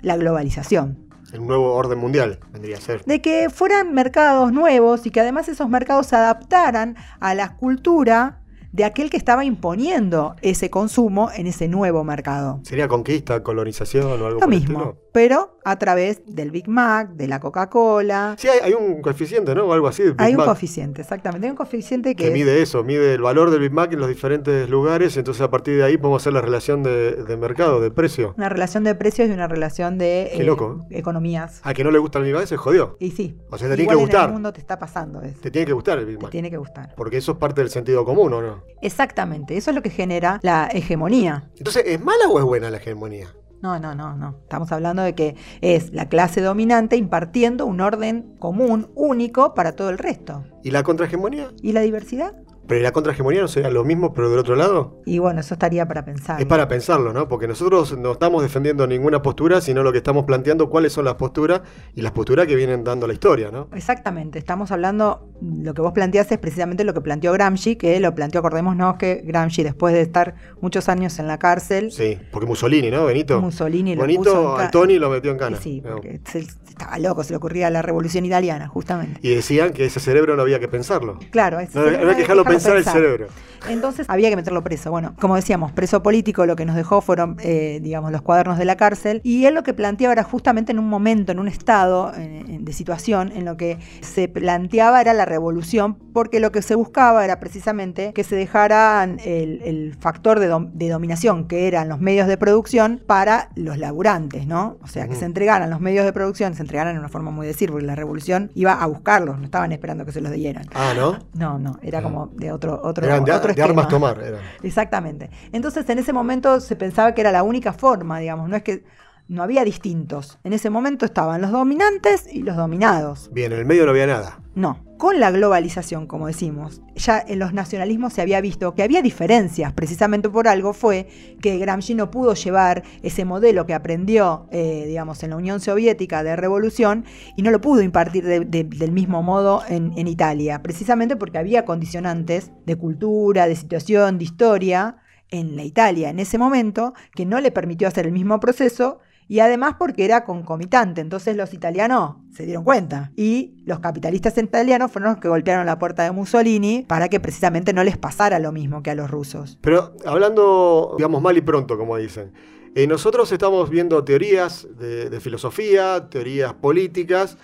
la 0.00 0.16
globalización. 0.16 0.98
El 1.32 1.46
nuevo 1.46 1.74
orden 1.74 2.00
mundial 2.00 2.40
vendría 2.52 2.78
a 2.78 2.80
ser. 2.80 3.04
de 3.04 3.22
que 3.22 3.50
fueran 3.50 3.94
mercados 3.94 4.52
nuevos 4.52 5.06
y 5.06 5.12
que 5.12 5.20
además 5.20 5.48
esos 5.48 5.68
mercados 5.68 6.08
se 6.08 6.16
adaptaran 6.16 6.96
a 7.20 7.36
la 7.36 7.56
cultura 7.56 8.40
de 8.72 8.84
aquel 8.84 9.10
que 9.10 9.16
estaba 9.16 9.44
imponiendo 9.44 10.36
ese 10.42 10.70
consumo 10.70 11.30
en 11.34 11.46
ese 11.46 11.68
nuevo 11.68 12.04
mercado. 12.04 12.60
¿Sería 12.62 12.88
conquista, 12.88 13.42
colonización 13.42 14.06
o 14.06 14.12
algo 14.12 14.28
Lo 14.30 14.38
por 14.40 14.44
el 14.44 14.60
mismo, 14.60 14.78
estilo? 14.78 14.96
pero 15.12 15.58
a 15.64 15.76
través 15.78 16.22
del 16.26 16.50
Big 16.50 16.68
Mac, 16.68 17.10
de 17.14 17.26
la 17.28 17.40
Coca-Cola. 17.40 18.36
Sí, 18.38 18.48
hay, 18.48 18.60
hay 18.60 18.72
un 18.74 19.02
coeficiente, 19.02 19.54
¿no? 19.54 19.64
O 19.66 19.72
algo 19.72 19.88
así. 19.88 20.02
Big 20.04 20.14
Hay 20.18 20.34
un 20.34 20.44
coeficiente, 20.44 21.02
exactamente. 21.02 21.46
Hay 21.46 21.50
un 21.50 21.56
coeficiente 21.56 22.14
que, 22.14 22.22
que 22.24 22.28
es- 22.28 22.32
mide 22.34 22.62
eso, 22.62 22.82
mide 22.84 23.14
el 23.14 23.20
valor 23.22 23.50
del 23.50 23.60
Big 23.60 23.72
Mac 23.72 23.92
en 23.92 23.98
los 23.98 24.08
diferentes 24.08 24.68
lugares. 24.70 25.16
Entonces, 25.16 25.42
a 25.42 25.50
partir 25.50 25.76
de 25.76 25.84
ahí 25.84 25.96
podemos 25.96 26.22
hacer 26.22 26.32
la 26.32 26.40
relación 26.40 26.82
de, 26.82 27.12
de 27.24 27.36
mercado, 27.36 27.80
de 27.80 27.90
precio. 27.90 28.34
una 28.36 28.48
relación 28.48 28.84
de 28.84 28.94
precios 28.94 29.28
y 29.28 29.32
una 29.32 29.48
relación 29.48 29.98
de 29.98 30.22
eh, 30.22 30.32
Qué 30.36 30.44
loco, 30.44 30.86
economías. 30.90 31.60
A 31.64 31.74
que 31.74 31.82
no 31.84 31.90
le 31.90 31.98
gusta 31.98 32.18
el 32.20 32.24
Big 32.24 32.34
Mac 32.34 32.46
se 32.46 32.56
jodió. 32.56 32.96
Y 33.00 33.10
sí, 33.10 33.36
O 33.50 33.58
sea, 33.58 33.68
te 33.68 33.76
tiene 33.76 33.88
que 33.88 33.94
en 33.94 34.00
gustar. 34.00 34.26
el 34.28 34.32
mundo 34.34 34.52
te 34.52 34.60
está 34.60 34.78
pasando 34.78 35.20
eso. 35.22 35.40
Te 35.40 35.50
tiene 35.50 35.66
que 35.66 35.72
gustar 35.72 35.98
el 35.98 36.06
Big 36.06 36.16
Te 36.18 36.22
Mac. 36.22 36.30
tiene 36.32 36.50
que 36.50 36.56
gustar. 36.56 36.94
Porque 36.96 37.16
eso 37.18 37.32
es 37.32 37.38
parte 37.38 37.60
del 37.60 37.70
sentido 37.70 38.04
común, 38.04 38.32
¿o 38.32 38.40
no? 38.40 38.59
Exactamente, 38.82 39.56
eso 39.56 39.70
es 39.70 39.74
lo 39.74 39.82
que 39.82 39.90
genera 39.90 40.40
la 40.42 40.68
hegemonía. 40.72 41.50
Entonces, 41.56 41.84
¿es 41.86 42.00
mala 42.00 42.28
o 42.28 42.38
es 42.38 42.44
buena 42.44 42.70
la 42.70 42.78
hegemonía? 42.78 43.28
No, 43.62 43.78
no, 43.78 43.94
no, 43.94 44.16
no. 44.16 44.38
Estamos 44.42 44.72
hablando 44.72 45.02
de 45.02 45.14
que 45.14 45.36
es 45.60 45.92
la 45.92 46.08
clase 46.08 46.40
dominante 46.40 46.96
impartiendo 46.96 47.66
un 47.66 47.80
orden 47.80 48.36
común, 48.38 48.90
único 48.94 49.54
para 49.54 49.72
todo 49.72 49.90
el 49.90 49.98
resto. 49.98 50.44
¿Y 50.64 50.70
la 50.70 50.82
contrahegemonía? 50.82 51.52
¿Y 51.60 51.72
la 51.72 51.82
diversidad? 51.82 52.34
¿Pero 52.70 52.82
¿y 52.82 52.84
la 52.84 52.92
contrahegemonía 52.92 53.40
no 53.40 53.48
sería 53.48 53.68
lo 53.68 53.82
mismo, 53.82 54.14
pero 54.14 54.30
del 54.30 54.38
otro 54.38 54.54
lado? 54.54 55.02
Y 55.04 55.18
bueno, 55.18 55.40
eso 55.40 55.54
estaría 55.54 55.88
para 55.88 56.04
pensar. 56.04 56.40
Es 56.40 56.46
para 56.46 56.68
pensarlo, 56.68 57.12
¿no? 57.12 57.26
Porque 57.26 57.48
nosotros 57.48 57.98
no 57.98 58.12
estamos 58.12 58.44
defendiendo 58.44 58.86
ninguna 58.86 59.22
postura, 59.22 59.60
sino 59.60 59.82
lo 59.82 59.90
que 59.90 59.98
estamos 59.98 60.24
planteando 60.24 60.70
cuáles 60.70 60.92
son 60.92 61.04
las 61.04 61.14
posturas 61.14 61.62
y 61.96 62.02
las 62.02 62.12
posturas 62.12 62.46
que 62.46 62.54
vienen 62.54 62.84
dando 62.84 63.08
la 63.08 63.12
historia, 63.12 63.50
¿no? 63.50 63.66
Exactamente, 63.74 64.38
estamos 64.38 64.70
hablando, 64.70 65.32
lo 65.42 65.74
que 65.74 65.82
vos 65.82 65.90
planteás 65.90 66.30
es 66.30 66.38
precisamente 66.38 66.84
lo 66.84 66.94
que 66.94 67.00
planteó 67.00 67.32
Gramsci, 67.32 67.74
que 67.74 67.98
lo 67.98 68.14
planteó, 68.14 68.38
acordémonos 68.38 68.94
que 68.98 69.24
Gramsci 69.24 69.64
después 69.64 69.92
de 69.92 70.02
estar 70.02 70.36
muchos 70.60 70.88
años 70.88 71.18
en 71.18 71.26
la 71.26 71.40
cárcel, 71.40 71.90
Sí, 71.90 72.18
porque 72.30 72.46
Mussolini, 72.46 72.88
¿no? 72.88 73.04
Benito. 73.04 73.40
Mussolini 73.40 73.96
lo 73.96 74.02
Bonito 74.02 74.22
puso 74.22 74.56
al 74.56 74.70
Tony 74.70 75.00
lo 75.00 75.10
metió 75.10 75.32
en 75.32 75.38
cana. 75.38 75.56
Sí, 75.56 75.80
¿no? 75.80 75.94
porque 75.94 76.20
estaba 76.68 76.98
loco, 77.00 77.24
se 77.24 77.32
le 77.32 77.38
ocurría 77.38 77.68
la 77.68 77.82
revolución 77.82 78.24
italiana, 78.24 78.68
justamente. 78.68 79.18
Y 79.22 79.34
decían 79.34 79.72
que 79.72 79.86
ese 79.86 79.98
cerebro 79.98 80.36
no 80.36 80.42
había 80.42 80.60
que 80.60 80.68
pensarlo. 80.68 81.18
Claro, 81.30 81.58
ese 81.58 81.76
no 81.76 81.84
había 81.84 82.14
que 82.14 82.22
dejarlo 82.22 82.44
pensar 82.44 82.59
el 82.66 82.84
cerebro. 82.84 83.26
Entonces 83.68 84.06
había 84.08 84.30
que 84.30 84.36
meterlo 84.36 84.64
preso. 84.64 84.90
Bueno, 84.90 85.14
como 85.20 85.36
decíamos, 85.36 85.70
preso 85.72 86.02
político 86.02 86.46
lo 86.46 86.56
que 86.56 86.64
nos 86.64 86.76
dejó 86.76 87.02
fueron, 87.02 87.36
eh, 87.42 87.78
digamos, 87.82 88.10
los 88.10 88.22
cuadernos 88.22 88.56
de 88.56 88.64
la 88.64 88.76
cárcel. 88.76 89.20
Y 89.22 89.44
él 89.44 89.52
lo 89.54 89.62
que 89.62 89.74
planteaba 89.74 90.12
era 90.14 90.22
justamente 90.22 90.72
en 90.72 90.78
un 90.78 90.88
momento, 90.88 91.30
en 91.32 91.38
un 91.38 91.46
estado 91.46 92.10
en- 92.14 92.64
de 92.64 92.72
situación 92.72 93.32
en 93.36 93.44
lo 93.44 93.58
que 93.58 93.78
se 94.00 94.28
planteaba 94.28 95.02
era 95.02 95.12
la 95.12 95.26
revolución, 95.26 95.94
porque 96.14 96.40
lo 96.40 96.52
que 96.52 96.62
se 96.62 96.74
buscaba 96.74 97.22
era 97.22 97.38
precisamente 97.38 98.12
que 98.14 98.24
se 98.24 98.34
dejaran 98.34 99.18
el, 99.24 99.60
el 99.62 99.94
factor 100.00 100.40
de, 100.40 100.50
dom- 100.50 100.70
de 100.72 100.88
dominación, 100.88 101.46
que 101.46 101.66
eran 101.68 101.88
los 101.90 102.00
medios 102.00 102.28
de 102.28 102.38
producción, 102.38 103.02
para 103.06 103.50
los 103.56 103.76
laburantes, 103.76 104.46
¿no? 104.46 104.78
O 104.82 104.86
sea, 104.86 105.06
que 105.06 105.14
se 105.16 105.26
entregaran 105.26 105.68
los 105.68 105.80
medios 105.80 106.06
de 106.06 106.12
producción, 106.14 106.54
se 106.54 106.62
entregaran 106.62 106.94
en 106.94 106.98
una 107.00 107.08
forma 107.10 107.30
muy 107.30 107.46
decir, 107.46 107.70
porque 107.70 107.84
la 107.86 107.94
revolución 107.94 108.50
iba 108.54 108.72
a 108.72 108.86
buscarlos, 108.86 109.38
no 109.38 109.44
estaban 109.44 109.70
esperando 109.72 110.06
que 110.06 110.12
se 110.12 110.22
los 110.22 110.32
dieran. 110.32 110.64
Ah, 110.74 110.94
¿no? 110.96 111.18
No, 111.34 111.58
no, 111.58 111.78
era 111.82 111.98
Ah. 111.98 112.02
como 112.02 112.30
otro, 112.52 112.80
otro, 112.82 113.04
Eran 113.04 113.24
de, 113.24 113.32
otro 113.32 113.54
de 113.54 113.62
armas 113.62 113.88
tomar. 113.88 114.20
Eran. 114.20 114.40
Exactamente. 114.62 115.30
Entonces, 115.52 115.88
en 115.88 115.98
ese 115.98 116.12
momento 116.12 116.60
se 116.60 116.76
pensaba 116.76 117.14
que 117.14 117.20
era 117.20 117.32
la 117.32 117.42
única 117.42 117.72
forma, 117.72 118.18
digamos, 118.18 118.48
no 118.48 118.56
es 118.56 118.62
que 118.62 118.84
no 119.28 119.42
había 119.42 119.64
distintos. 119.64 120.38
En 120.42 120.52
ese 120.52 120.70
momento 120.70 121.04
estaban 121.04 121.40
los 121.40 121.52
dominantes 121.52 122.26
y 122.30 122.42
los 122.42 122.56
dominados. 122.56 123.30
Bien, 123.32 123.52
en 123.52 123.60
el 123.60 123.64
medio 123.64 123.84
no 123.84 123.92
había 123.92 124.06
nada. 124.06 124.40
No. 124.54 124.89
Con 125.00 125.18
la 125.18 125.30
globalización, 125.30 126.06
como 126.06 126.26
decimos, 126.26 126.82
ya 126.94 127.24
en 127.26 127.38
los 127.38 127.54
nacionalismos 127.54 128.12
se 128.12 128.20
había 128.20 128.42
visto 128.42 128.74
que 128.74 128.82
había 128.82 129.00
diferencias. 129.00 129.72
Precisamente 129.72 130.28
por 130.28 130.46
algo 130.46 130.74
fue 130.74 131.08
que 131.40 131.56
Gramsci 131.56 131.94
no 131.94 132.10
pudo 132.10 132.34
llevar 132.34 132.82
ese 133.02 133.24
modelo 133.24 133.64
que 133.64 133.72
aprendió, 133.72 134.46
eh, 134.50 134.84
digamos, 134.86 135.22
en 135.22 135.30
la 135.30 135.36
Unión 135.36 135.58
Soviética 135.60 136.22
de 136.22 136.36
revolución 136.36 137.06
y 137.34 137.40
no 137.40 137.50
lo 137.50 137.62
pudo 137.62 137.80
impartir 137.80 138.26
de- 138.26 138.40
de- 138.40 138.64
del 138.64 138.92
mismo 138.92 139.22
modo 139.22 139.62
en 139.70 140.06
Italia. 140.06 140.60
Precisamente 140.62 141.16
porque 141.16 141.38
había 141.38 141.64
condicionantes 141.64 142.50
de 142.66 142.76
cultura, 142.76 143.46
de 143.48 143.56
situación, 143.56 144.18
de 144.18 144.24
historia 144.24 144.98
en 145.30 145.56
la 145.56 145.64
Italia 145.64 146.10
en 146.10 146.18
ese 146.18 146.36
momento 146.36 146.92
que 147.14 147.24
no 147.24 147.40
le 147.40 147.50
permitió 147.52 147.88
hacer 147.88 148.04
el 148.04 148.12
mismo 148.12 148.38
proceso 148.38 148.98
y 149.30 149.38
además 149.38 149.76
porque 149.78 150.04
era 150.04 150.24
concomitante. 150.24 151.00
Entonces 151.00 151.36
los 151.36 151.54
italianos 151.54 152.16
se 152.32 152.44
dieron 152.46 152.64
cuenta 152.64 153.12
y 153.14 153.54
los 153.64 153.78
capitalistas 153.78 154.36
italianos 154.36 154.90
fueron 154.90 155.12
los 155.12 155.20
que 155.20 155.28
golpearon 155.28 155.66
la 155.66 155.78
puerta 155.78 156.02
de 156.02 156.10
Mussolini 156.10 156.84
para 156.88 157.08
que 157.08 157.20
precisamente 157.20 157.72
no 157.72 157.84
les 157.84 157.96
pasara 157.96 158.40
lo 158.40 158.50
mismo 158.50 158.82
que 158.82 158.90
a 158.90 158.96
los 158.96 159.08
rusos. 159.08 159.56
Pero 159.60 159.94
hablando, 160.04 160.94
digamos, 160.98 161.22
mal 161.22 161.36
y 161.36 161.42
pronto, 161.42 161.78
como 161.78 161.96
dicen, 161.96 162.32
eh, 162.74 162.88
nosotros 162.88 163.30
estamos 163.30 163.70
viendo 163.70 164.02
teorías 164.02 164.66
de, 164.76 165.08
de 165.08 165.20
filosofía, 165.20 166.10
teorías 166.10 166.52
políticas, 166.54 167.38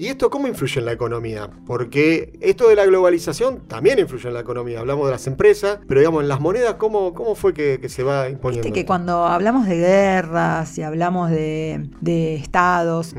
¿y 0.00 0.08
esto 0.08 0.30
cómo 0.30 0.48
influye 0.48 0.78
en 0.78 0.86
la 0.86 0.92
economía? 0.92 1.50
Porque 1.66 2.32
esto 2.40 2.70
de 2.70 2.74
la 2.74 2.86
globalización 2.86 3.68
también 3.68 3.98
influye 3.98 4.28
en 4.28 4.32
la 4.32 4.40
economía. 4.40 4.80
Hablamos 4.80 5.04
de 5.04 5.12
las 5.12 5.26
empresas, 5.26 5.78
pero 5.86 6.00
digamos, 6.00 6.22
en 6.22 6.28
las 6.28 6.40
monedas, 6.40 6.74
¿cómo, 6.74 7.12
cómo 7.12 7.34
fue 7.34 7.52
que, 7.52 7.78
que 7.82 7.90
se 7.90 8.02
va 8.02 8.30
imponiendo? 8.30 8.64
Viste 8.64 8.80
que 8.80 8.86
cuando 8.86 9.26
hablamos 9.26 9.66
de 9.66 9.76
guerras 9.76 10.78
y 10.78 10.82
hablamos 10.82 11.30
de, 11.30 11.90
de 12.00 12.36
estados 12.36 13.14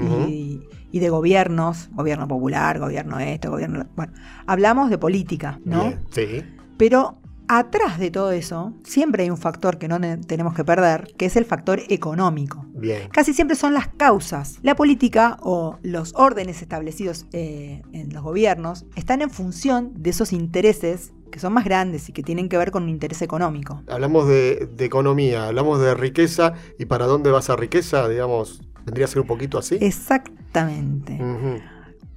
y 0.91 0.99
de 0.99 1.09
gobiernos, 1.09 1.89
gobierno 1.93 2.27
popular, 2.27 2.79
gobierno 2.79 3.19
esto, 3.19 3.51
gobierno... 3.51 3.85
Bueno, 3.95 4.13
hablamos 4.47 4.89
de 4.89 4.97
política, 4.97 5.59
¿no? 5.63 5.83
Bien, 5.83 5.99
sí. 6.09 6.43
Pero 6.77 7.20
atrás 7.59 7.99
de 7.99 8.11
todo 8.11 8.31
eso 8.31 8.73
siempre 8.83 9.23
hay 9.23 9.29
un 9.29 9.37
factor 9.37 9.77
que 9.77 9.87
no 9.87 9.99
ne- 9.99 10.17
tenemos 10.17 10.53
que 10.53 10.63
perder, 10.63 11.07
que 11.17 11.25
es 11.25 11.35
el 11.35 11.45
factor 11.45 11.81
económico. 11.89 12.65
Bien. 12.73 13.09
Casi 13.09 13.33
siempre 13.33 13.55
son 13.55 13.73
las 13.73 13.87
causas. 13.89 14.57
La 14.61 14.75
política 14.75 15.37
o 15.41 15.77
los 15.83 16.13
órdenes 16.15 16.61
establecidos 16.61 17.25
eh, 17.33 17.81
en 17.93 18.13
los 18.13 18.23
gobiernos 18.23 18.85
están 18.95 19.21
en 19.21 19.29
función 19.29 19.91
de 19.95 20.11
esos 20.11 20.31
intereses 20.33 21.13
que 21.31 21.39
son 21.39 21.53
más 21.53 21.63
grandes 21.63 22.09
y 22.09 22.11
que 22.13 22.23
tienen 22.23 22.49
que 22.49 22.57
ver 22.57 22.71
con 22.71 22.83
un 22.83 22.89
interés 22.89 23.21
económico. 23.21 23.81
Hablamos 23.87 24.27
de, 24.27 24.69
de 24.75 24.85
economía, 24.85 25.47
hablamos 25.47 25.79
de 25.79 25.93
riqueza, 25.93 26.53
¿y 26.77 26.85
para 26.85 27.05
dónde 27.05 27.31
va 27.31 27.39
esa 27.39 27.55
riqueza? 27.55 28.07
Digamos, 28.09 28.61
¿Vendría 28.85 29.05
a 29.05 29.07
ser 29.07 29.21
un 29.21 29.27
poquito 29.27 29.57
así? 29.59 29.77
Exactamente. 29.79 31.13
Ujú. 31.13 31.61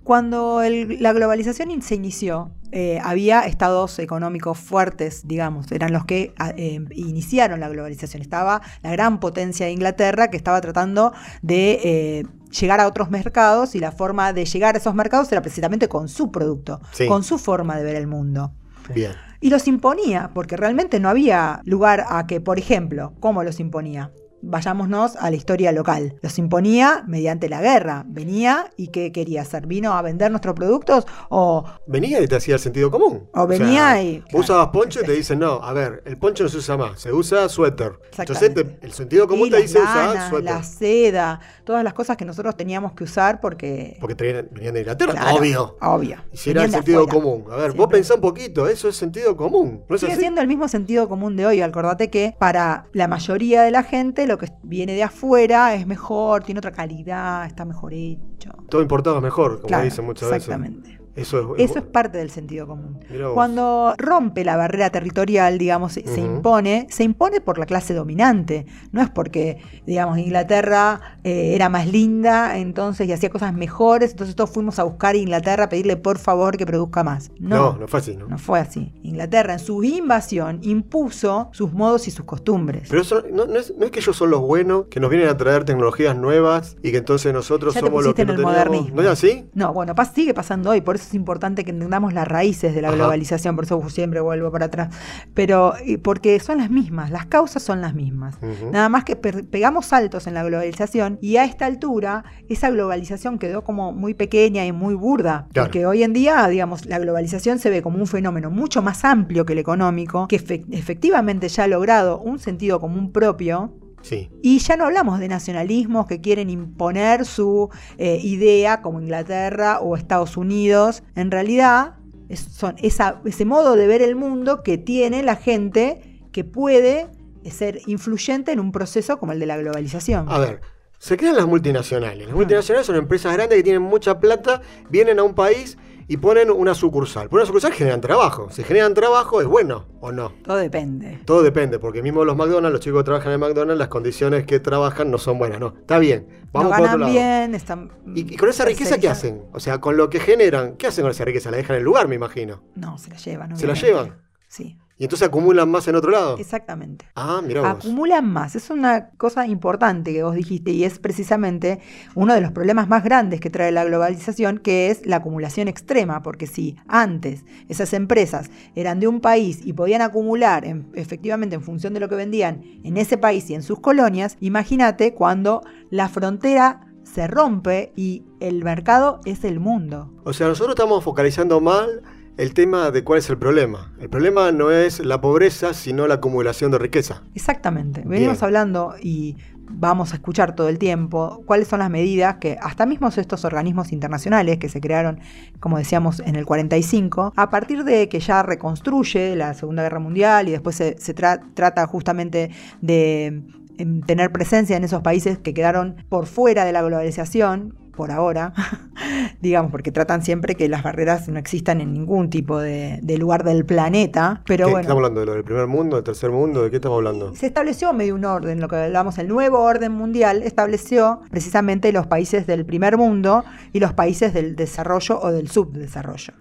Cuando 0.04 0.62
el- 0.62 1.02
la 1.02 1.12
globalización 1.14 1.80
se 1.82 1.94
inició, 1.94 2.50
eh, 2.72 3.00
había 3.02 3.40
estados 3.46 3.98
económicos 3.98 4.58
fuertes, 4.58 5.26
digamos, 5.26 5.72
eran 5.72 5.92
los 5.92 6.04
que 6.04 6.34
a- 6.38 6.50
eh, 6.50 6.80
iniciaron 6.94 7.58
la 7.60 7.68
globalización. 7.68 8.20
Estaba 8.20 8.60
la 8.82 8.90
gran 8.92 9.18
potencia 9.18 9.66
de 9.66 9.72
Inglaterra 9.72 10.28
que 10.28 10.36
estaba 10.36 10.60
tratando 10.60 11.12
de 11.40 11.80
eh, 11.84 12.22
llegar 12.60 12.80
a 12.80 12.86
otros 12.86 13.10
mercados 13.10 13.74
y 13.74 13.80
la 13.80 13.92
forma 13.92 14.32
de 14.32 14.44
llegar 14.44 14.74
a 14.74 14.78
esos 14.78 14.94
mercados 14.94 15.32
era 15.32 15.40
precisamente 15.42 15.88
con 15.88 16.08
su 16.08 16.30
producto, 16.30 16.80
Sí. 16.92 17.06
con 17.06 17.24
su 17.24 17.38
forma 17.38 17.76
de 17.76 17.84
ver 17.84 17.96
el 17.96 18.06
mundo. 18.06 18.52
Bien. 18.94 19.12
Y 19.40 19.50
los 19.50 19.66
imponía, 19.68 20.30
porque 20.34 20.56
realmente 20.56 21.00
no 21.00 21.08
había 21.08 21.60
lugar 21.64 22.04
a 22.08 22.26
que, 22.26 22.40
por 22.40 22.58
ejemplo, 22.58 23.14
¿cómo 23.20 23.42
los 23.42 23.58
imponía? 23.60 24.10
Vayámonos 24.46 25.16
a 25.16 25.30
la 25.30 25.36
historia 25.36 25.72
local. 25.72 26.16
Los 26.22 26.38
imponía 26.38 27.02
mediante 27.06 27.48
la 27.48 27.60
guerra. 27.60 28.04
Venía 28.06 28.70
y 28.76 28.88
¿qué 28.88 29.10
quería 29.12 29.42
hacer? 29.42 29.66
¿Vino 29.66 29.94
a 29.94 30.02
vender 30.02 30.30
nuestros 30.30 30.54
productos? 30.54 31.06
¿O 31.30 31.64
Venía 31.86 32.20
y 32.20 32.28
te 32.28 32.36
hacía 32.36 32.54
el 32.54 32.60
sentido 32.60 32.90
común. 32.90 33.28
O 33.34 33.46
venía 33.46 34.02
y- 34.02 34.18
Vos 34.20 34.24
claro, 34.28 34.40
usabas 34.40 34.68
poncho 34.68 35.00
y 35.02 35.06
te 35.06 35.12
dicen, 35.12 35.38
no, 35.38 35.54
a 35.62 35.72
ver, 35.72 36.02
el 36.04 36.16
poncho 36.18 36.44
no 36.44 36.48
se 36.50 36.58
usa 36.58 36.76
más, 36.76 37.00
se 37.00 37.12
usa 37.12 37.48
suéter. 37.48 37.92
Entonces 38.18 38.52
te- 38.54 38.78
el 38.82 38.92
sentido 38.92 39.26
común 39.26 39.48
y 39.48 39.50
te 39.50 39.62
dice 39.62 39.78
usar 39.80 40.28
suéter. 40.28 40.44
la 40.54 40.62
seda, 40.62 41.40
todas 41.64 41.82
las 41.82 41.94
cosas 41.94 42.16
que 42.16 42.24
nosotros 42.24 42.56
teníamos 42.56 42.92
que 42.92 43.04
usar 43.04 43.40
porque... 43.40 43.96
Porque 44.00 44.14
traían- 44.14 44.48
venían 44.52 44.74
de 44.74 44.80
Inglaterra, 44.80 45.12
Claro, 45.12 45.36
obvio. 45.36 45.76
Obvio. 45.80 46.18
Y 46.32 46.36
si 46.36 46.50
era 46.50 46.64
el 46.64 46.70
sentido 46.70 47.04
afuera. 47.04 47.12
común. 47.20 47.44
A 47.50 47.56
ver, 47.56 47.72
vos 47.72 47.88
pensá 47.88 48.14
un 48.14 48.20
poquito, 48.20 48.68
eso 48.68 48.88
es 48.88 48.96
sentido 48.96 49.36
común. 49.36 49.82
¿No 49.88 49.94
es 49.94 50.00
Sigue 50.00 50.12
así? 50.12 50.20
siendo 50.22 50.40
el 50.40 50.48
mismo 50.48 50.68
sentido 50.68 51.08
común 51.08 51.36
de 51.36 51.46
hoy. 51.46 51.60
Acordate 51.62 52.10
que 52.10 52.34
para 52.38 52.86
la 52.92 53.08
mayoría 53.08 53.62
de 53.62 53.70
la 53.70 53.82
gente 53.82 54.26
lo 54.26 54.33
que 54.38 54.48
viene 54.62 54.94
de 54.94 55.02
afuera 55.02 55.74
es 55.74 55.86
mejor, 55.86 56.42
tiene 56.44 56.58
otra 56.58 56.72
calidad, 56.72 57.46
está 57.46 57.64
mejor 57.64 57.92
hecho. 57.94 58.50
Todo 58.68 58.82
importado 58.82 59.16
es 59.16 59.22
mejor, 59.22 59.56
como 59.56 59.68
Claro, 59.68 59.84
dicen 59.84 60.04
muchas 60.04 60.30
exactamente. 60.32 60.88
veces. 60.90 61.03
Eso 61.16 61.54
es, 61.56 61.70
Eso 61.70 61.78
es 61.78 61.84
parte 61.84 62.18
del 62.18 62.30
sentido 62.30 62.66
común. 62.66 62.98
Cuando 63.34 63.94
rompe 63.98 64.44
la 64.44 64.56
barrera 64.56 64.90
territorial, 64.90 65.58
digamos, 65.58 65.92
se- 65.92 66.00
impone, 66.20 66.86
se 66.90 67.04
impone 67.04 67.40
por 67.40 67.58
la 67.58 67.66
clase 67.66 67.94
dominante. 67.94 68.66
No 68.92 69.00
es 69.00 69.10
porque, 69.10 69.58
digamos, 69.86 70.18
Inglaterra 70.18 71.00
eh, 71.22 71.54
era 71.54 71.68
más 71.68 71.86
linda, 71.86 72.58
entonces, 72.58 73.06
y 73.08 73.12
hacía 73.12 73.30
cosas 73.30 73.54
mejores, 73.54 74.10
entonces 74.12 74.34
todos 74.34 74.50
fuimos 74.50 74.78
a 74.78 74.84
buscar 74.84 75.14
a 75.14 75.18
Inglaterra 75.18 75.64
a 75.64 75.68
pedirle 75.68 75.96
por 75.96 76.18
favor 76.18 76.56
que 76.56 76.66
produzca 76.66 77.04
más. 77.04 77.30
No, 77.38 77.72
No, 77.72 77.78
no, 77.78 77.88
fue 77.88 78.00
así, 78.00 78.16
¿no? 78.16 78.26
no 78.26 78.38
fue 78.38 78.58
así. 78.58 78.92
Inglaterra 79.02 79.52
en 79.52 79.58
su 79.60 79.84
invasión 79.84 80.58
impuso 80.62 81.48
sus 81.52 81.72
modos 81.72 82.08
y 82.08 82.10
sus 82.10 82.24
costumbres. 82.24 82.88
Pero 82.90 83.02
eso, 83.02 83.22
no, 83.32 83.46
no 83.46 83.58
es, 83.58 83.72
no 83.76 83.84
es 83.84 83.90
que 83.90 84.00
ellos 84.00 84.16
son 84.16 84.30
los 84.30 84.40
buenos, 84.40 84.86
que 84.86 85.00
nos 85.00 85.10
vienen 85.10 85.28
a 85.28 85.36
traer 85.36 85.64
tecnologías 85.64 86.16
nuevas 86.16 86.76
y 86.82 86.90
que 86.90 86.98
entonces 86.98 87.32
nosotros 87.32 87.74
Ya 87.74 87.80
te 87.80 87.86
somos 87.86 88.04
los 88.04 88.14
que 88.14 88.22
en 88.22 88.28
no 88.28 88.34
el 88.34 88.42
modernismo. 88.42 88.96
¿No 88.96 89.02
es 89.02 89.08
así? 89.08 89.48
No, 89.54 89.72
bueno, 89.72 89.94
sigue 90.14 90.34
pasando 90.34 90.70
hoy, 90.70 90.80
por 90.80 90.96
eso 90.96 91.03
es 91.08 91.14
importante 91.14 91.64
que 91.64 91.70
entendamos 91.70 92.12
las 92.12 92.26
raíces 92.28 92.74
de 92.74 92.82
la 92.82 92.88
Ajá. 92.88 92.96
globalización, 92.96 93.54
por 93.56 93.64
eso 93.64 93.88
siempre 93.88 94.20
vuelvo 94.20 94.50
para 94.50 94.66
atrás. 94.66 94.94
Pero 95.34 95.74
porque 96.02 96.38
son 96.40 96.58
las 96.58 96.70
mismas, 96.70 97.10
las 97.10 97.26
causas 97.26 97.62
son 97.62 97.80
las 97.80 97.94
mismas. 97.94 98.36
Ujú. 98.42 98.70
Nada 98.72 98.88
más 98.88 99.04
que 99.04 99.16
pegamos 99.16 99.86
saltos 99.86 100.26
en 100.26 100.34
la 100.34 100.42
globalización 100.44 101.18
y 101.20 101.36
a 101.36 101.44
esta 101.44 101.66
altura 101.66 102.24
esa 102.48 102.70
globalización 102.70 103.38
quedó 103.38 103.62
como 103.64 103.92
muy 103.92 104.14
pequeña 104.14 104.64
y 104.66 104.72
muy 104.72 104.94
burda. 104.94 105.46
Claro. 105.52 105.68
Porque 105.68 105.86
hoy 105.86 106.02
en 106.02 106.12
día, 106.12 106.46
digamos, 106.48 106.86
la 106.86 106.98
globalización 106.98 107.58
se 107.58 107.70
ve 107.70 107.82
como 107.82 107.98
un 107.98 108.06
fenómeno 108.06 108.50
mucho 108.50 108.82
más 108.82 109.04
amplio 109.04 109.44
que 109.46 109.52
el 109.54 109.58
económico, 109.58 110.28
que 110.28 110.36
efe- 110.40 110.64
efectivamente 110.70 111.48
ya 111.48 111.64
ha 111.64 111.68
logrado 111.68 112.18
un 112.20 112.38
sentido 112.38 112.80
común 112.80 113.12
propio, 113.12 113.74
Sí. 114.04 114.28
y 114.42 114.58
ya 114.58 114.76
no 114.76 114.84
hablamos 114.84 115.18
de 115.18 115.28
nacionalismos 115.28 116.06
que 116.06 116.20
quieren 116.20 116.50
imponer 116.50 117.24
su 117.24 117.70
eh, 117.96 118.20
idea 118.22 118.82
como 118.82 119.00
Inglaterra 119.00 119.80
o 119.80 119.96
Estados 119.96 120.36
Unidos. 120.36 121.02
En 121.16 121.30
realidad, 121.30 121.94
es- 122.28 122.40
son 122.40 122.74
esa- 122.82 123.20
ese 123.24 123.44
modo 123.46 123.76
de 123.76 123.86
ver 123.86 124.02
el 124.02 124.14
mundo 124.14 124.62
que 124.62 124.76
tiene 124.78 125.22
la 125.22 125.36
gente 125.36 126.20
que 126.32 126.44
puede 126.44 127.06
ser 127.50 127.80
influyente 127.86 128.52
en 128.52 128.60
un 128.60 128.72
proceso 128.72 129.18
como 129.18 129.32
el 129.32 129.38
de 129.40 129.46
la 129.46 129.56
globalización. 129.56 130.26
A 130.28 130.38
ver, 130.38 130.60
se 130.98 131.16
crean 131.16 131.36
las 131.36 131.46
multinacionales. 131.46 132.26
Las 132.26 132.36
multinacionales 132.36 132.86
son 132.86 132.96
empresas 132.96 133.32
grandes 133.34 133.56
que 133.56 133.62
tienen 133.62 133.82
mucha 133.82 134.18
plata, 134.20 134.60
vienen 134.90 135.18
a 135.18 135.22
un 135.22 135.34
país 135.34 135.76
y 136.08 136.16
ponen 136.16 136.50
una 136.50 136.74
sucursal. 136.74 137.28
Por 137.28 137.38
una 137.38 137.46
sucursal 137.46 137.72
generan 137.72 138.00
trabajo. 138.00 138.48
Si 138.50 138.62
generan 138.62 138.94
trabajo, 138.94 139.40
¿es 139.40 139.46
bueno 139.46 139.86
o 140.00 140.12
no? 140.12 140.32
Todo 140.44 140.56
depende. 140.56 141.20
Todo 141.24 141.42
depende, 141.42 141.78
porque 141.78 142.02
mismo 142.02 142.24
los 142.24 142.36
McDonald's, 142.36 142.72
los 142.72 142.80
chicos 142.80 143.00
que 143.00 143.04
trabajan 143.04 143.32
en 143.32 143.40
McDonald's, 143.40 143.78
las 143.78 143.88
condiciones 143.88 144.44
que 144.46 144.60
trabajan 144.60 145.10
no 145.10 145.18
son 145.18 145.38
buenas, 145.38 145.60
¿no? 145.60 145.74
Está 145.78 145.98
bien, 145.98 146.26
vamos 146.52 146.70
no 146.70 146.76
por 146.76 146.86
otro 146.86 146.98
ganan 146.98 147.00
lado. 147.00 147.12
bien, 147.12 147.54
están... 147.54 147.90
¿Y, 148.14 148.34
y 148.34 148.36
con 148.36 148.48
esa 148.48 148.64
riqueza 148.64 148.98
qué 148.98 149.08
hacen? 149.08 149.44
O 149.52 149.60
sea, 149.60 149.80
con 149.80 149.96
lo 149.96 150.10
que 150.10 150.20
generan, 150.20 150.76
¿qué 150.76 150.86
hacen 150.86 151.02
con 151.02 151.10
esa 151.10 151.24
riqueza? 151.24 151.50
La 151.50 151.56
dejan 151.56 151.76
en 151.76 151.80
el 151.80 151.84
lugar, 151.84 152.08
me 152.08 152.14
imagino. 152.16 152.62
No, 152.74 152.98
se 152.98 153.10
la 153.10 153.16
llevan. 153.16 153.56
¿Se 153.56 153.66
la 153.66 153.74
llevan? 153.74 154.22
Sí, 154.48 154.78
Y 154.96 155.04
entonces 155.04 155.26
acumulan 155.26 155.68
más 155.68 155.88
en 155.88 155.96
otro 155.96 156.12
lado. 156.12 156.36
exactamente. 156.38 157.06
Ah, 157.16 157.42
mira 157.44 157.62
vos. 157.62 157.84
acumulan 157.84 158.28
más. 158.30 158.54
Es 158.54 158.70
una 158.70 159.10
cosa 159.16 159.44
importante 159.46 160.12
que 160.12 160.22
vos 160.22 160.36
dijiste 160.36 160.70
y 160.70 160.84
es 160.84 161.00
precisamente 161.00 161.80
uno 162.14 162.32
de 162.32 162.40
los 162.40 162.52
problemas 162.52 162.86
más 162.88 163.02
grandes 163.02 163.40
que 163.40 163.50
trae 163.50 163.72
la 163.72 163.84
globalización, 163.84 164.58
que 164.58 164.90
es 164.90 165.04
la 165.04 165.16
acumulación 165.16 165.66
extrema, 165.66 166.22
porque 166.22 166.46
si 166.46 166.76
antes 166.86 167.44
esas 167.68 167.92
empresas 167.92 168.50
eran 168.76 169.00
de 169.00 169.08
un 169.08 169.20
país 169.20 169.60
y 169.64 169.72
podían 169.72 170.00
acumular 170.00 170.64
en- 170.64 170.86
efectivamente 170.94 171.56
en 171.56 171.62
función 171.62 171.92
de 171.92 171.98
lo 172.00 172.08
que 172.08 172.14
vendían 172.14 172.62
en 172.84 172.96
ese 172.96 173.18
país 173.18 173.50
y 173.50 173.54
en 173.54 173.64
sus 173.64 173.80
colonias, 173.80 174.36
imagínate 174.38 175.12
cuando 175.12 175.62
la 175.90 176.08
frontera 176.08 176.86
se 177.02 177.26
rompe 177.26 177.92
y 177.96 178.22
el 178.40 178.62
mercado 178.62 179.20
es 179.24 179.42
el 179.44 179.58
mundo. 179.58 180.12
O 180.24 180.32
sea, 180.32 180.46
nosotros 180.48 180.74
estamos 180.76 181.02
focalizando 181.02 181.60
mal 181.60 182.00
el 182.36 182.52
tema 182.54 182.90
de 182.90 183.04
cuál 183.04 183.18
es 183.20 183.30
el 183.30 183.38
problema. 183.38 183.92
El 184.00 184.08
problema 184.10 184.50
no 184.52 184.70
es 184.70 184.98
la 185.04 185.20
pobreza, 185.20 185.72
sino 185.74 186.06
la 186.06 186.14
acumulación 186.14 186.70
de 186.72 186.78
riqueza. 186.78 187.22
Exactamente. 187.34 188.02
Venimos 188.04 188.34
Bien. 188.38 188.44
hablando 188.44 188.94
y 189.00 189.36
vamos 189.70 190.12
a 190.12 190.16
escuchar 190.16 190.54
todo 190.54 190.68
el 190.68 190.78
tiempo 190.78 191.42
cuáles 191.46 191.68
son 191.68 191.78
las 191.78 191.88
medidas 191.90 192.36
que 192.36 192.56
hasta 192.60 192.84
mismo 192.86 193.08
estos 193.08 193.44
organismos 193.44 193.92
internacionales 193.92 194.58
que 194.58 194.68
se 194.68 194.80
crearon, 194.80 195.20
como 195.60 195.78
decíamos, 195.78 196.20
en 196.20 196.36
el 196.36 196.44
45, 196.44 197.32
a 197.34 197.50
partir 197.50 197.82
de 197.84 198.08
que 198.08 198.20
ya 198.20 198.42
reconstruye 198.42 199.36
la 199.36 199.54
Segunda 199.54 199.82
Guerra 199.82 200.00
Mundial 200.00 200.48
y 200.48 200.52
después 200.52 200.76
se, 200.76 200.96
se 200.98 201.14
tra- 201.14 201.40
trata 201.54 201.86
justamente 201.86 202.50
de 202.82 203.42
em, 203.78 204.02
tener 204.02 204.32
presencia 204.32 204.76
en 204.76 204.84
esos 204.84 205.00
países 205.02 205.38
que 205.38 205.54
quedaron 205.54 205.96
por 206.08 206.26
fuera 206.26 206.64
de 206.64 206.72
la 206.72 206.82
globalización, 206.82 207.74
por 207.94 208.10
ahora, 208.10 208.52
digamos, 209.40 209.70
porque 209.70 209.92
tratan 209.92 210.22
siempre 210.22 210.54
que 210.54 210.68
las 210.68 210.82
barreras 210.82 211.28
no 211.28 211.38
existan 211.38 211.80
en 211.80 211.92
ningún 211.92 212.30
tipo 212.30 212.58
de, 212.58 212.98
de 213.02 213.18
lugar 213.18 213.44
del 213.44 213.64
planeta, 213.64 214.42
pero 214.46 214.66
¿Qué- 214.66 214.72
bueno. 214.72 214.80
¿Estamos 214.82 214.98
hablando 215.00 215.20
de 215.20 215.26
lo 215.26 215.32
del 215.34 215.44
primer 215.44 215.66
mundo, 215.66 215.96
del 215.96 216.04
tercer 216.04 216.30
mundo? 216.30 216.62
¿De 216.62 216.70
qué 216.70 216.76
estamos 216.76 216.96
hablando? 216.98 217.34
Se 217.34 217.46
estableció 217.46 217.92
medio 217.92 218.14
un 218.14 218.24
orden, 218.24 218.60
lo 218.60 218.68
que 218.68 218.76
hablamos, 218.76 219.18
el 219.18 219.28
nuevo 219.28 219.60
orden 219.60 219.92
mundial 219.92 220.42
estableció 220.42 221.20
precisamente 221.30 221.92
los 221.92 222.06
países 222.06 222.46
del 222.46 222.64
primer 222.64 222.96
mundo 222.96 223.44
y 223.72 223.80
los 223.80 223.92
países 223.92 224.32
del 224.34 224.56
desarrollo 224.56 225.20
o 225.20 225.30
del 225.32 225.48
subdesarrollo. 225.48 226.34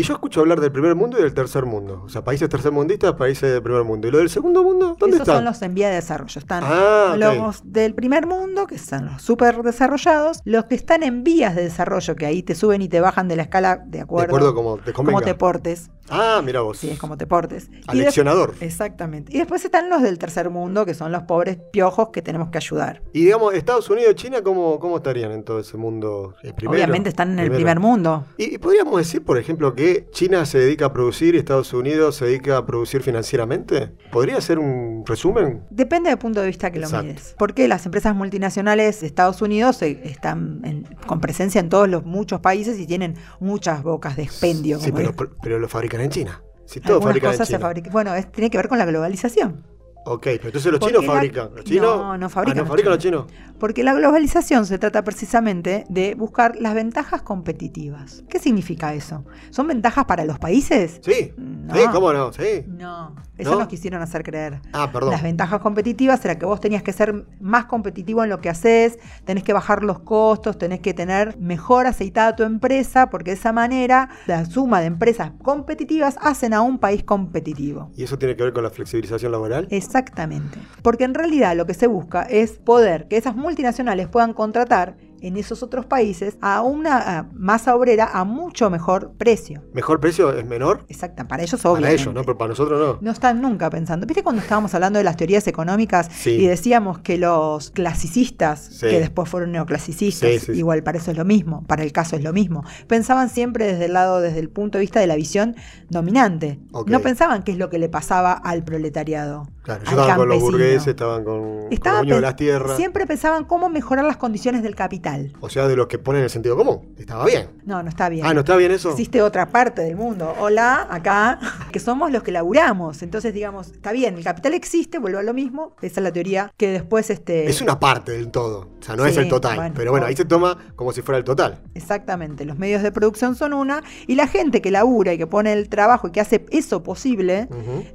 Y 0.00 0.02
yo 0.02 0.14
escucho 0.14 0.40
hablar 0.40 0.60
del 0.60 0.72
primer 0.72 0.94
mundo 0.94 1.18
y 1.18 1.22
del 1.22 1.34
tercer 1.34 1.66
mundo. 1.66 2.02
O 2.06 2.08
sea, 2.08 2.24
países 2.24 2.48
tercermundistas, 2.48 3.12
países 3.12 3.52
del 3.52 3.62
primer 3.62 3.84
mundo. 3.84 4.08
¿Y 4.08 4.10
lo 4.10 4.16
del 4.16 4.30
segundo 4.30 4.62
mundo? 4.62 4.96
¿Dónde 4.98 5.16
Esos 5.16 5.28
está? 5.28 5.36
son 5.36 5.44
los 5.44 5.60
en 5.60 5.74
vía 5.74 5.90
de 5.90 5.96
desarrollo. 5.96 6.38
Están 6.38 6.64
Ah, 6.66 7.16
los 7.18 7.60
del 7.70 7.94
primer 7.94 8.26
mundo, 8.26 8.66
que 8.66 8.78
son 8.78 9.04
los 9.04 9.20
super 9.20 9.62
desarrollados, 9.62 10.40
los 10.44 10.64
que 10.64 10.74
están 10.74 11.02
en 11.02 11.22
vías 11.22 11.54
de 11.54 11.64
desarrollo, 11.64 12.16
que 12.16 12.24
ahí 12.24 12.42
te 12.42 12.54
suben 12.54 12.80
y 12.80 12.88
te 12.88 13.00
bajan 13.00 13.28
de 13.28 13.36
la 13.36 13.42
escala 13.42 13.76
de 13.76 13.98
De 13.98 14.00
acuerdo, 14.00 14.28
acuerdo 14.36 14.54
como 14.54 14.78
te 14.78 14.92
como 14.94 15.20
te 15.20 15.34
portes. 15.34 15.90
Ah, 16.10 16.40
mira 16.44 16.60
vos. 16.60 16.78
Sí, 16.78 16.90
es 16.90 16.98
como 16.98 17.16
te 17.16 17.26
portes. 17.26 17.68
Y 17.72 17.90
Aleccionador. 17.90 18.54
Exactamente. 18.60 19.34
Y 19.34 19.38
después 19.38 19.64
están 19.64 19.88
los 19.90 20.02
del 20.02 20.18
tercer 20.18 20.50
mundo, 20.50 20.84
que 20.84 20.94
son 20.94 21.12
los 21.12 21.22
pobres 21.22 21.58
piojos 21.72 22.08
que 22.10 22.22
tenemos 22.22 22.50
que 22.50 22.58
ayudar. 22.58 23.02
Y 23.12 23.24
digamos, 23.24 23.54
Estados 23.54 23.88
Unidos 23.90 24.12
y 24.12 24.14
China, 24.16 24.42
¿cómo, 24.42 24.78
cómo 24.80 24.96
estarían 24.96 25.32
en 25.32 25.44
todo 25.44 25.60
ese 25.60 25.76
mundo? 25.76 26.34
eh, 26.42 26.52
primero? 26.52 26.76
Obviamente 26.76 27.08
están 27.10 27.32
en 27.32 27.38
el 27.40 27.50
primer 27.50 27.78
mundo. 27.80 28.24
Y, 28.36 28.54
y 28.54 28.58
podríamos 28.58 28.96
decir, 28.98 29.24
por 29.24 29.38
ejemplo, 29.38 29.74
que 29.74 30.08
China 30.10 30.44
se 30.46 30.58
dedica 30.58 30.86
a 30.86 30.92
producir 30.92 31.34
y 31.34 31.38
Estados 31.38 31.72
Unidos 31.72 32.16
se 32.16 32.24
dedica 32.26 32.56
a 32.56 32.66
producir 32.66 33.02
financieramente. 33.02 33.92
¿Podría 34.10 34.40
ser 34.40 34.58
un 34.58 35.04
resumen? 35.06 35.62
Depende 35.70 36.10
del 36.10 36.18
punto 36.18 36.40
de 36.40 36.46
vista 36.48 36.70
que 36.70 36.78
lo 36.80 36.88
mires. 36.90 37.34
Porque 37.38 37.68
las 37.68 37.86
empresas 37.86 38.14
multinacionales 38.14 39.00
de 39.00 39.06
Estados 39.06 39.40
Unidos 39.42 39.80
están 39.82 40.60
en- 40.64 40.84
con 41.06 41.20
presencia 41.20 41.60
en 41.60 41.68
todos 41.68 41.88
los 41.88 42.04
muchos 42.04 42.40
países 42.40 42.78
y 42.78 42.86
tienen 42.86 43.14
muchas 43.38 43.82
bocas 43.82 44.16
de 44.16 44.22
expendio. 44.24 44.78
Sí, 44.80 44.92
pero, 44.92 45.12
pero 45.42 45.58
lo 45.58 45.68
fabrican 45.68 45.99
en 46.02 46.10
China. 46.10 46.42
Si 46.66 46.80
todo 46.80 46.94
Algunas 46.94 47.08
fabrican 47.10 47.30
en 47.30 47.34
cosas 47.34 47.48
se 47.48 47.54
China. 47.54 47.66
fabrican. 47.66 47.92
Bueno, 47.92 48.14
es- 48.14 48.30
tiene 48.30 48.50
que 48.50 48.56
ver 48.58 48.68
con 48.68 48.78
la 48.78 48.84
globalización. 48.86 49.66
Ok, 50.06 50.22
pero 50.22 50.46
entonces 50.46 50.72
los 50.72 50.80
Porque 50.80 50.94
chinos 50.94 51.06
la- 51.06 51.12
fabrican. 51.14 51.50
¿Los 51.54 51.64
chinos? 51.64 51.96
No, 51.98 52.16
no 52.18 52.26
Ah, 52.26 52.28
fabrican 52.28 52.56
¿no 52.56 52.62
los 52.62 52.68
fabrican 52.68 52.92
los 52.92 52.98
chinos? 53.02 53.24
Porque 53.58 53.84
la 53.84 53.92
globalización 53.92 54.64
se 54.64 54.78
trata 54.78 55.04
precisamente 55.04 55.84
de 55.90 56.14
buscar 56.14 56.56
las 56.58 56.74
ventajas 56.74 57.20
competitivas. 57.22 58.24
¿Qué 58.30 58.38
significa 58.38 58.94
eso? 58.94 59.24
¿Son 59.50 59.66
ventajas 59.66 60.06
para 60.06 60.24
los 60.24 60.38
países? 60.38 61.00
Sí. 61.04 61.32
No. 61.36 61.74
Sí, 61.74 61.80
¿cómo 61.92 62.12
no? 62.14 62.32
Sí. 62.32 62.64
No, 62.66 63.14
eso 63.36 63.50
¿No? 63.52 63.58
nos 63.60 63.68
quisieron 63.68 64.00
hacer 64.00 64.22
creer. 64.22 64.60
Ah, 64.72 64.90
perdón. 64.90 65.10
Las 65.10 65.22
ventajas 65.22 65.60
competitivas 65.60 66.24
era 66.24 66.38
que 66.38 66.46
vos 66.46 66.60
tenías 66.60 66.82
que 66.82 66.92
ser 66.94 67.26
más 67.38 67.66
competitivo 67.66 68.24
en 68.24 68.30
lo 68.30 68.40
que 68.40 68.48
haces, 68.48 68.98
tenés 69.26 69.44
que 69.44 69.52
bajar 69.52 69.82
los 69.84 69.98
costos, 70.00 70.56
tenés 70.56 70.80
que 70.80 70.94
tener 70.94 71.36
mejor 71.38 71.86
aceitada 71.86 72.34
tu 72.34 72.42
empresa, 72.44 73.10
porque 73.10 73.32
de 73.32 73.36
esa 73.36 73.52
manera 73.52 74.08
la 74.26 74.46
suma 74.46 74.80
de 74.80 74.86
empresas 74.86 75.32
competitivas 75.42 76.16
hacen 76.22 76.54
a 76.54 76.62
un 76.62 76.78
país 76.78 77.04
competitivo. 77.04 77.90
¿Y 77.96 78.04
eso 78.04 78.18
tiene 78.18 78.34
que 78.36 78.44
ver 78.44 78.52
con 78.54 78.62
la 78.64 78.70
flexibilización 78.70 79.30
laboral? 79.32 79.68
Exactamente. 79.90 80.60
Porque 80.82 81.02
en 81.02 81.14
realidad 81.14 81.56
lo 81.56 81.66
que 81.66 81.74
se 81.74 81.88
busca 81.88 82.22
es 82.22 82.52
poder 82.52 83.08
que 83.08 83.16
esas 83.16 83.34
multinacionales 83.34 84.06
puedan 84.06 84.34
contratar 84.34 84.94
en 85.22 85.36
esos 85.36 85.62
otros 85.62 85.86
países 85.86 86.36
a 86.40 86.62
una 86.62 87.28
masa 87.34 87.74
obrera 87.76 88.10
a 88.12 88.24
mucho 88.24 88.70
mejor 88.70 89.12
precio. 89.18 89.62
¿Mejor 89.72 90.00
precio 90.00 90.32
es 90.32 90.44
menor? 90.46 90.84
Exacto, 90.88 91.26
para 91.28 91.42
ellos 91.42 91.60
Para 91.60 91.72
obviamente. 91.74 92.02
ellos, 92.02 92.14
¿no? 92.14 92.22
Pero 92.22 92.38
para 92.38 92.48
nosotros 92.50 92.80
no. 92.80 92.98
No 93.00 93.10
están 93.10 93.40
nunca 93.40 93.70
pensando. 93.70 94.06
¿Viste 94.06 94.22
cuando 94.22 94.42
estábamos 94.42 94.74
hablando 94.74 94.98
de 94.98 95.04
las 95.04 95.16
teorías 95.16 95.46
económicas 95.46 96.08
Sí. 96.12 96.30
y 96.30 96.46
decíamos 96.46 96.98
que 97.00 97.18
los 97.18 97.70
clasicistas, 97.70 98.60
Sí. 98.60 98.86
que 98.88 98.98
después 99.00 99.28
fueron 99.28 99.52
neoclasicistas, 99.52 100.42
Sí, 100.42 100.52
igual 100.52 100.82
para 100.82 100.98
eso 100.98 101.10
es 101.10 101.16
lo 101.16 101.24
mismo, 101.24 101.64
para 101.66 101.82
el 101.82 101.92
caso 101.92 102.16
es 102.16 102.22
lo 102.22 102.32
mismo, 102.32 102.64
pensaban 102.86 103.28
siempre 103.28 103.66
desde 103.66 103.86
el 103.86 103.92
lado, 103.92 104.20
desde 104.20 104.38
el 104.40 104.48
punto 104.48 104.78
de 104.78 104.82
vista 104.82 105.00
de 105.00 105.06
la 105.06 105.16
visión 105.16 105.56
dominante. 105.88 106.60
No 106.86 107.00
pensaban 107.00 107.42
qué 107.42 107.52
es 107.52 107.58
lo 107.58 107.68
que 107.70 107.78
le 107.78 107.88
pasaba 107.88 108.32
al 108.32 108.64
proletariado. 108.64 109.48
Claro, 109.62 109.82
ellos 109.82 109.92
estaban 109.92 110.16
con 110.16 110.28
los 110.28 110.40
burgueses, 110.40 110.86
estaban 110.86 111.24
con, 111.24 111.40
con 111.60 111.72
Estaba 111.72 111.98
los 111.98 112.06
dueños 112.06 112.16
de 112.16 112.22
las 112.22 112.36
tierras. 112.36 112.76
Siempre 112.76 113.06
pensaban 113.06 113.44
cómo 113.44 113.68
mejorar 113.68 114.04
las 114.04 114.16
condiciones 114.16 114.62
del 114.62 114.74
capital. 114.74 115.09
O 115.40 115.48
sea, 115.48 115.68
de 115.68 115.76
los 115.76 115.86
que 115.86 115.98
ponen 115.98 116.22
el 116.22 116.30
sentido 116.30 116.56
común. 116.56 116.94
Estaba 116.98 117.24
bien. 117.24 117.48
No, 117.64 117.82
no 117.82 117.88
está 117.88 118.08
bien. 118.08 118.26
Ah, 118.26 118.34
¿no 118.34 118.40
está 118.40 118.56
bien 118.56 118.72
eso? 118.72 118.90
Existe 118.90 119.22
otra 119.22 119.50
parte 119.50 119.82
del 119.82 119.96
mundo. 119.96 120.34
Hola, 120.38 120.86
acá, 120.90 121.38
que 121.72 121.78
somos 121.78 122.10
los 122.10 122.22
que 122.22 122.32
laburamos. 122.32 123.02
Entonces, 123.02 123.34
digamos, 123.34 123.68
está 123.68 123.92
bien, 123.92 124.16
el 124.16 124.24
capital 124.24 124.54
existe, 124.54 124.98
vuelvo 124.98 125.18
a 125.18 125.22
lo 125.22 125.34
mismo. 125.34 125.76
Esa 125.82 126.00
es 126.00 126.04
la 126.04 126.12
teoría 126.12 126.52
que 126.56 126.68
después 126.68 127.10
este. 127.10 127.48
Es 127.48 127.60
una 127.60 127.78
parte 127.78 128.12
del 128.12 128.30
todo. 128.30 128.70
O 128.80 128.82
sea, 128.82 128.96
no 128.96 129.04
es 129.04 129.16
el 129.16 129.28
total. 129.28 129.56
bueno, 129.56 129.74
pero 129.76 129.90
bueno, 129.90 130.06
ahí 130.06 130.16
se 130.16 130.24
toma 130.24 130.56
como 130.76 130.92
si 130.92 131.02
fuera 131.02 131.18
el 131.18 131.24
total. 131.24 131.60
Exactamente, 131.74 132.44
los 132.44 132.58
medios 132.58 132.82
de 132.82 132.92
producción 132.92 133.36
son 133.36 133.52
una, 133.52 133.82
y 134.06 134.14
la 134.14 134.26
gente 134.26 134.62
que 134.62 134.70
labura 134.70 135.12
y 135.12 135.18
que 135.18 135.26
pone 135.26 135.52
el 135.52 135.68
trabajo 135.68 136.08
y 136.08 136.12
que 136.12 136.20
hace 136.20 136.46
eso 136.50 136.82
posible 136.82 137.48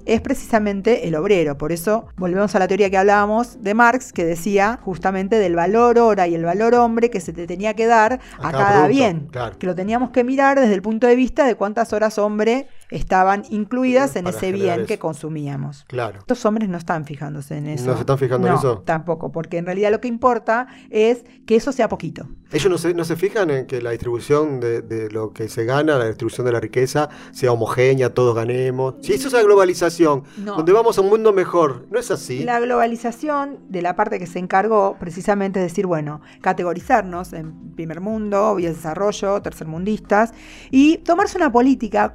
es 0.06 0.22
precisamente 0.22 1.08
el 1.08 1.16
obrero. 1.16 1.58
Por 1.58 1.72
eso 1.72 2.08
volvemos 2.18 2.56
a 2.56 2.60
la 2.60 2.68
teoría 2.68 2.90
que 2.90 2.98
hablábamos 2.98 3.62
de 3.62 3.74
Marx, 3.74 4.14
que 4.14 4.26
decía 4.26 4.80
justamente 4.84 5.38
del 5.40 5.56
valor 5.56 5.98
hora 6.00 6.28
y 6.28 6.36
el 6.36 6.44
valor 6.44 6.76
hombre 6.76 7.05
que 7.10 7.20
se 7.22 7.34
te 7.34 7.48
tenía 7.48 7.74
que 7.74 7.86
dar 7.86 8.20
a, 8.40 8.50
A 8.50 8.52
cada 8.52 8.88
bien. 8.88 9.28
claro. 9.32 9.58
Que 9.58 9.68
lo 9.68 9.76
teníamos 9.76 10.12
que 10.12 10.24
mirar 10.24 10.60
desde 10.60 10.74
el 10.74 10.82
punto 10.82 11.08
de 11.08 11.16
vista 11.16 11.46
de 11.46 11.56
cuántas 11.56 11.94
horas 11.94 12.18
hombre 12.18 12.68
estaban 12.90 13.44
incluidas 13.50 14.16
en 14.16 14.26
Para 14.26 14.38
ese 14.38 14.52
bien 14.52 14.86
que 14.86 15.00
consumíamos. 15.00 15.86
Claro. 15.88 16.20
Estos 16.20 16.46
hombres 16.46 16.70
no 16.70 16.78
están 16.78 17.06
fijándose 17.06 17.58
en 17.58 17.68
eso. 17.68 17.86
¿No 17.88 17.94
se 17.94 18.02
están 18.02 18.18
fijando 18.18 18.48
en 18.48 18.54
eso? 18.56 18.80
Tampoco, 18.86 19.32
porque 19.32 19.58
en 19.58 19.66
realidad 19.66 19.92
lo 19.92 20.02
que 20.02 20.08
importa 20.08 20.68
es 20.90 21.24
que 21.46 21.56
eso 21.56 21.72
sea 21.72 21.90
poquito. 21.90 22.28
Ellos 22.52 22.70
no 22.70 22.78
se, 22.78 22.94
no 22.94 23.04
se 23.04 23.16
fijan 23.16 23.50
en 23.50 23.66
que 23.66 23.82
la 23.82 23.90
distribución 23.92 24.60
de, 24.60 24.82
de 24.82 25.10
lo 25.10 25.34
que 25.34 25.50
se 25.50 25.66
gana, 25.66 25.98
la 25.98 26.06
distribución 26.06 26.46
de 26.46 26.54
la 26.54 26.60
riqueza, 26.60 27.10
sea 27.32 27.52
homogénea, 27.52 28.14
todos 28.14 28.36
ganemos. 28.36 28.96
Si 29.02 29.14
eso 29.14 29.28
es 29.28 29.34
la 29.34 29.42
globalización, 29.42 30.24
No. 30.38 30.56
donde 30.56 30.72
vamos 30.72 30.98
a 30.98 31.02
un 31.02 31.10
mundo 31.10 31.34
mejor, 31.34 31.88
¿no 31.92 32.00
es 32.00 32.12
así? 32.12 32.44
La 32.44 32.60
globalización 32.60 33.60
de 33.70 33.82
la 33.82 33.96
parte 33.96 34.20
que 34.20 34.28
se 34.28 34.40
encargó 34.40 34.96
precisamente 35.00 35.60
es 35.60 35.66
decir, 35.72 35.86
bueno, 35.88 36.22
categorizarnos 36.42 37.34
en 37.34 37.74
primer 37.76 38.00
mundo, 38.00 38.56
vías 38.56 38.72
de 38.74 38.76
desarrollo, 38.78 39.42
tercermundistas, 39.42 40.34
y 40.72 40.98
tomarse 41.00 41.38
una 41.38 41.52
política 41.52 42.14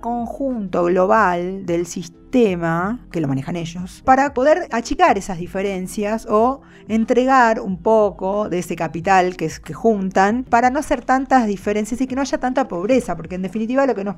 conjunto, 0.61 0.85
global 0.85 1.65
del 1.65 1.87
sistema, 1.87 2.20
que 2.31 3.21
lo 3.21 3.29
manejan 3.29 3.57
ellos, 3.57 4.03
para 4.05 4.33
poder 4.35 4.69
achicar 4.71 5.19
esas 5.19 5.39
diferencias 5.39 6.27
o 6.31 6.61
entregar 6.89 7.61
un 7.61 7.83
poco 7.83 8.49
de 8.49 8.61
ese 8.61 8.77
capital 8.77 9.37
que, 9.37 9.47
es, 9.47 9.61
que 9.61 9.75
juntan 9.75 10.45
para 10.45 10.71
no 10.71 10.79
hacer 10.79 11.05
tantas 11.05 11.47
diferencias 11.47 12.01
y 12.01 12.07
que 12.07 12.15
no 12.15 12.23
haya 12.23 12.39
tanta 12.39 12.69
pobreza, 12.69 13.17
porque 13.17 13.35
en 13.35 13.43
definitiva 13.43 13.87
lo 13.87 13.95
que, 13.95 14.05
nos, 14.05 14.17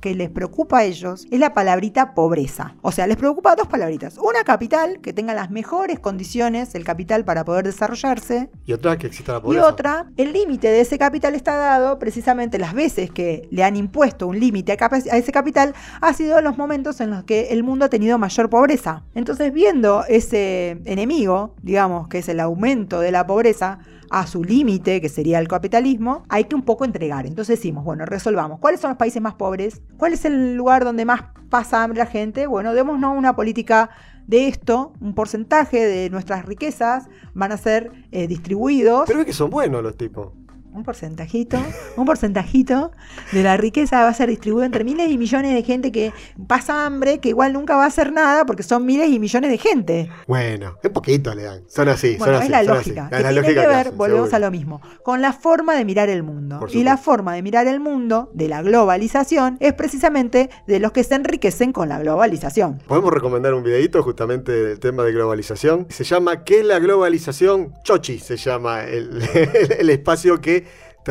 que 0.00 0.14
les 0.14 0.30
preocupa 0.30 0.78
a 0.78 0.84
ellos 0.84 1.26
es 1.30 1.40
la 1.40 1.52
palabrita 1.52 2.14
pobreza. 2.14 2.74
O 2.82 2.92
sea, 2.92 3.06
les 3.06 3.16
preocupa 3.16 3.54
dos 3.56 3.66
palabritas. 3.66 4.16
Una 4.18 4.44
capital 4.44 5.00
que 5.00 5.12
tenga 5.12 5.34
las 5.34 5.50
mejores 5.50 5.98
condiciones, 5.98 6.74
el 6.74 6.84
capital 6.84 7.24
para 7.24 7.44
poder 7.44 7.64
desarrollarse, 7.64 8.50
Y 8.64 8.72
otra 8.72 8.96
que 8.96 9.08
exista 9.08 9.32
la 9.32 9.38
y 9.38 9.42
pobreza. 9.42 9.66
otra, 9.66 10.06
el 10.16 10.32
límite 10.32 10.68
de 10.68 10.80
ese 10.80 10.98
capital 10.98 11.34
está 11.34 11.56
dado 11.56 11.98
precisamente 11.98 12.58
las 12.58 12.74
veces 12.74 13.10
que 13.10 13.48
le 13.50 13.64
han 13.64 13.76
impuesto 13.76 14.26
un 14.28 14.38
límite 14.38 14.72
a, 14.72 14.88
a 14.90 15.16
ese 15.16 15.32
capital, 15.32 15.74
ha 16.00 16.12
sido 16.12 16.40
los 16.40 16.56
momentos 16.56 17.00
en 17.00 17.10
los 17.10 17.24
que 17.24 17.39
el 17.50 17.62
mundo 17.62 17.84
ha 17.84 17.88
tenido 17.88 18.18
mayor 18.18 18.50
pobreza. 18.50 19.04
Entonces, 19.14 19.52
viendo 19.52 20.04
ese 20.08 20.80
enemigo, 20.84 21.54
digamos, 21.62 22.08
que 22.08 22.18
es 22.18 22.28
el 22.28 22.40
aumento 22.40 23.00
de 23.00 23.10
la 23.10 23.26
pobreza, 23.26 23.80
a 24.10 24.26
su 24.26 24.42
límite, 24.42 25.00
que 25.00 25.08
sería 25.08 25.38
el 25.38 25.48
capitalismo, 25.48 26.24
hay 26.28 26.44
que 26.44 26.56
un 26.56 26.62
poco 26.62 26.84
entregar. 26.84 27.26
Entonces 27.26 27.58
decimos, 27.58 27.84
bueno, 27.84 28.04
resolvamos. 28.04 28.58
¿Cuáles 28.58 28.80
son 28.80 28.90
los 28.90 28.98
países 28.98 29.22
más 29.22 29.34
pobres? 29.34 29.80
¿Cuál 29.96 30.12
es 30.12 30.24
el 30.24 30.56
lugar 30.56 30.84
donde 30.84 31.04
más 31.04 31.22
pasa 31.48 31.82
hambre 31.82 32.00
la 32.00 32.06
gente? 32.06 32.48
Bueno, 32.48 32.74
démonos 32.74 33.16
una 33.16 33.36
política 33.36 33.90
de 34.26 34.48
esto, 34.48 34.92
un 35.00 35.14
porcentaje 35.14 35.86
de 35.86 36.10
nuestras 36.10 36.44
riquezas 36.44 37.08
van 37.34 37.52
a 37.52 37.56
ser 37.56 37.92
eh, 38.10 38.26
distribuidos. 38.26 39.04
Pero 39.06 39.20
es 39.20 39.26
que 39.26 39.32
son 39.32 39.50
buenos 39.50 39.82
los 39.82 39.96
tipos. 39.96 40.32
Un 40.72 40.82
porcentajito, 40.84 41.58
un 41.96 42.04
porcentajito 42.06 42.92
de 43.32 43.42
la 43.42 43.56
riqueza 43.56 44.02
va 44.02 44.08
a 44.08 44.14
ser 44.14 44.28
distribuido 44.28 44.64
entre 44.64 44.84
miles 44.84 45.10
y 45.10 45.18
millones 45.18 45.52
de 45.54 45.62
gente 45.62 45.90
que 45.92 46.12
pasa 46.46 46.86
hambre, 46.86 47.18
que 47.18 47.30
igual 47.30 47.52
nunca 47.52 47.76
va 47.76 47.84
a 47.84 47.86
hacer 47.86 48.12
nada 48.12 48.46
porque 48.46 48.62
son 48.62 48.86
miles 48.86 49.08
y 49.10 49.18
millones 49.18 49.50
de 49.50 49.58
gente. 49.58 50.10
Bueno, 50.26 50.76
un 50.82 50.92
poquito 50.92 51.34
le 51.34 51.42
dan. 51.42 51.62
Son 51.68 51.88
así, 51.88 52.16
Bueno, 52.18 52.34
son 52.34 52.42
así. 52.42 52.44
es 52.44 52.50
la 52.50 52.62
lógica. 52.62 53.02
así. 53.06 53.10
Que 53.10 53.16
Es 53.16 53.22
la 53.22 53.28
tiene 53.30 53.40
lógica 53.42 53.60
que 53.62 53.66
ver, 53.66 53.76
hacen, 53.78 53.96
volvemos 53.98 54.28
seguro. 54.30 54.36
a 54.36 54.48
lo 54.48 54.50
mismo, 54.50 54.80
con 55.02 55.20
la 55.22 55.32
forma 55.32 55.74
de 55.74 55.84
mirar 55.84 56.08
el 56.08 56.22
mundo. 56.22 56.66
Y 56.72 56.84
la 56.84 56.96
forma 56.96 57.34
de 57.34 57.42
mirar 57.42 57.66
el 57.66 57.80
mundo 57.80 58.30
de 58.34 58.48
la 58.48 58.62
globalización 58.62 59.56
es 59.60 59.72
precisamente 59.74 60.50
de 60.66 60.78
los 60.80 60.92
que 60.92 61.04
se 61.04 61.14
enriquecen 61.14 61.72
con 61.72 61.88
la 61.88 61.98
globalización. 61.98 62.78
Podemos 62.86 63.12
recomendar 63.12 63.54
un 63.54 63.62
videito 63.62 64.02
justamente 64.02 64.52
del 64.52 64.78
tema 64.80 65.02
de 65.04 65.12
globalización. 65.12 65.86
Se 65.90 66.04
llama 66.04 66.44
¿Qué 66.44 66.60
es 66.60 66.64
la 66.66 66.78
globalización? 66.78 67.72
Chochi 67.84 68.18
se 68.18 68.36
llama 68.36 68.84
el, 68.84 69.22
el 69.78 69.90
espacio 69.90 70.40
que 70.40 70.59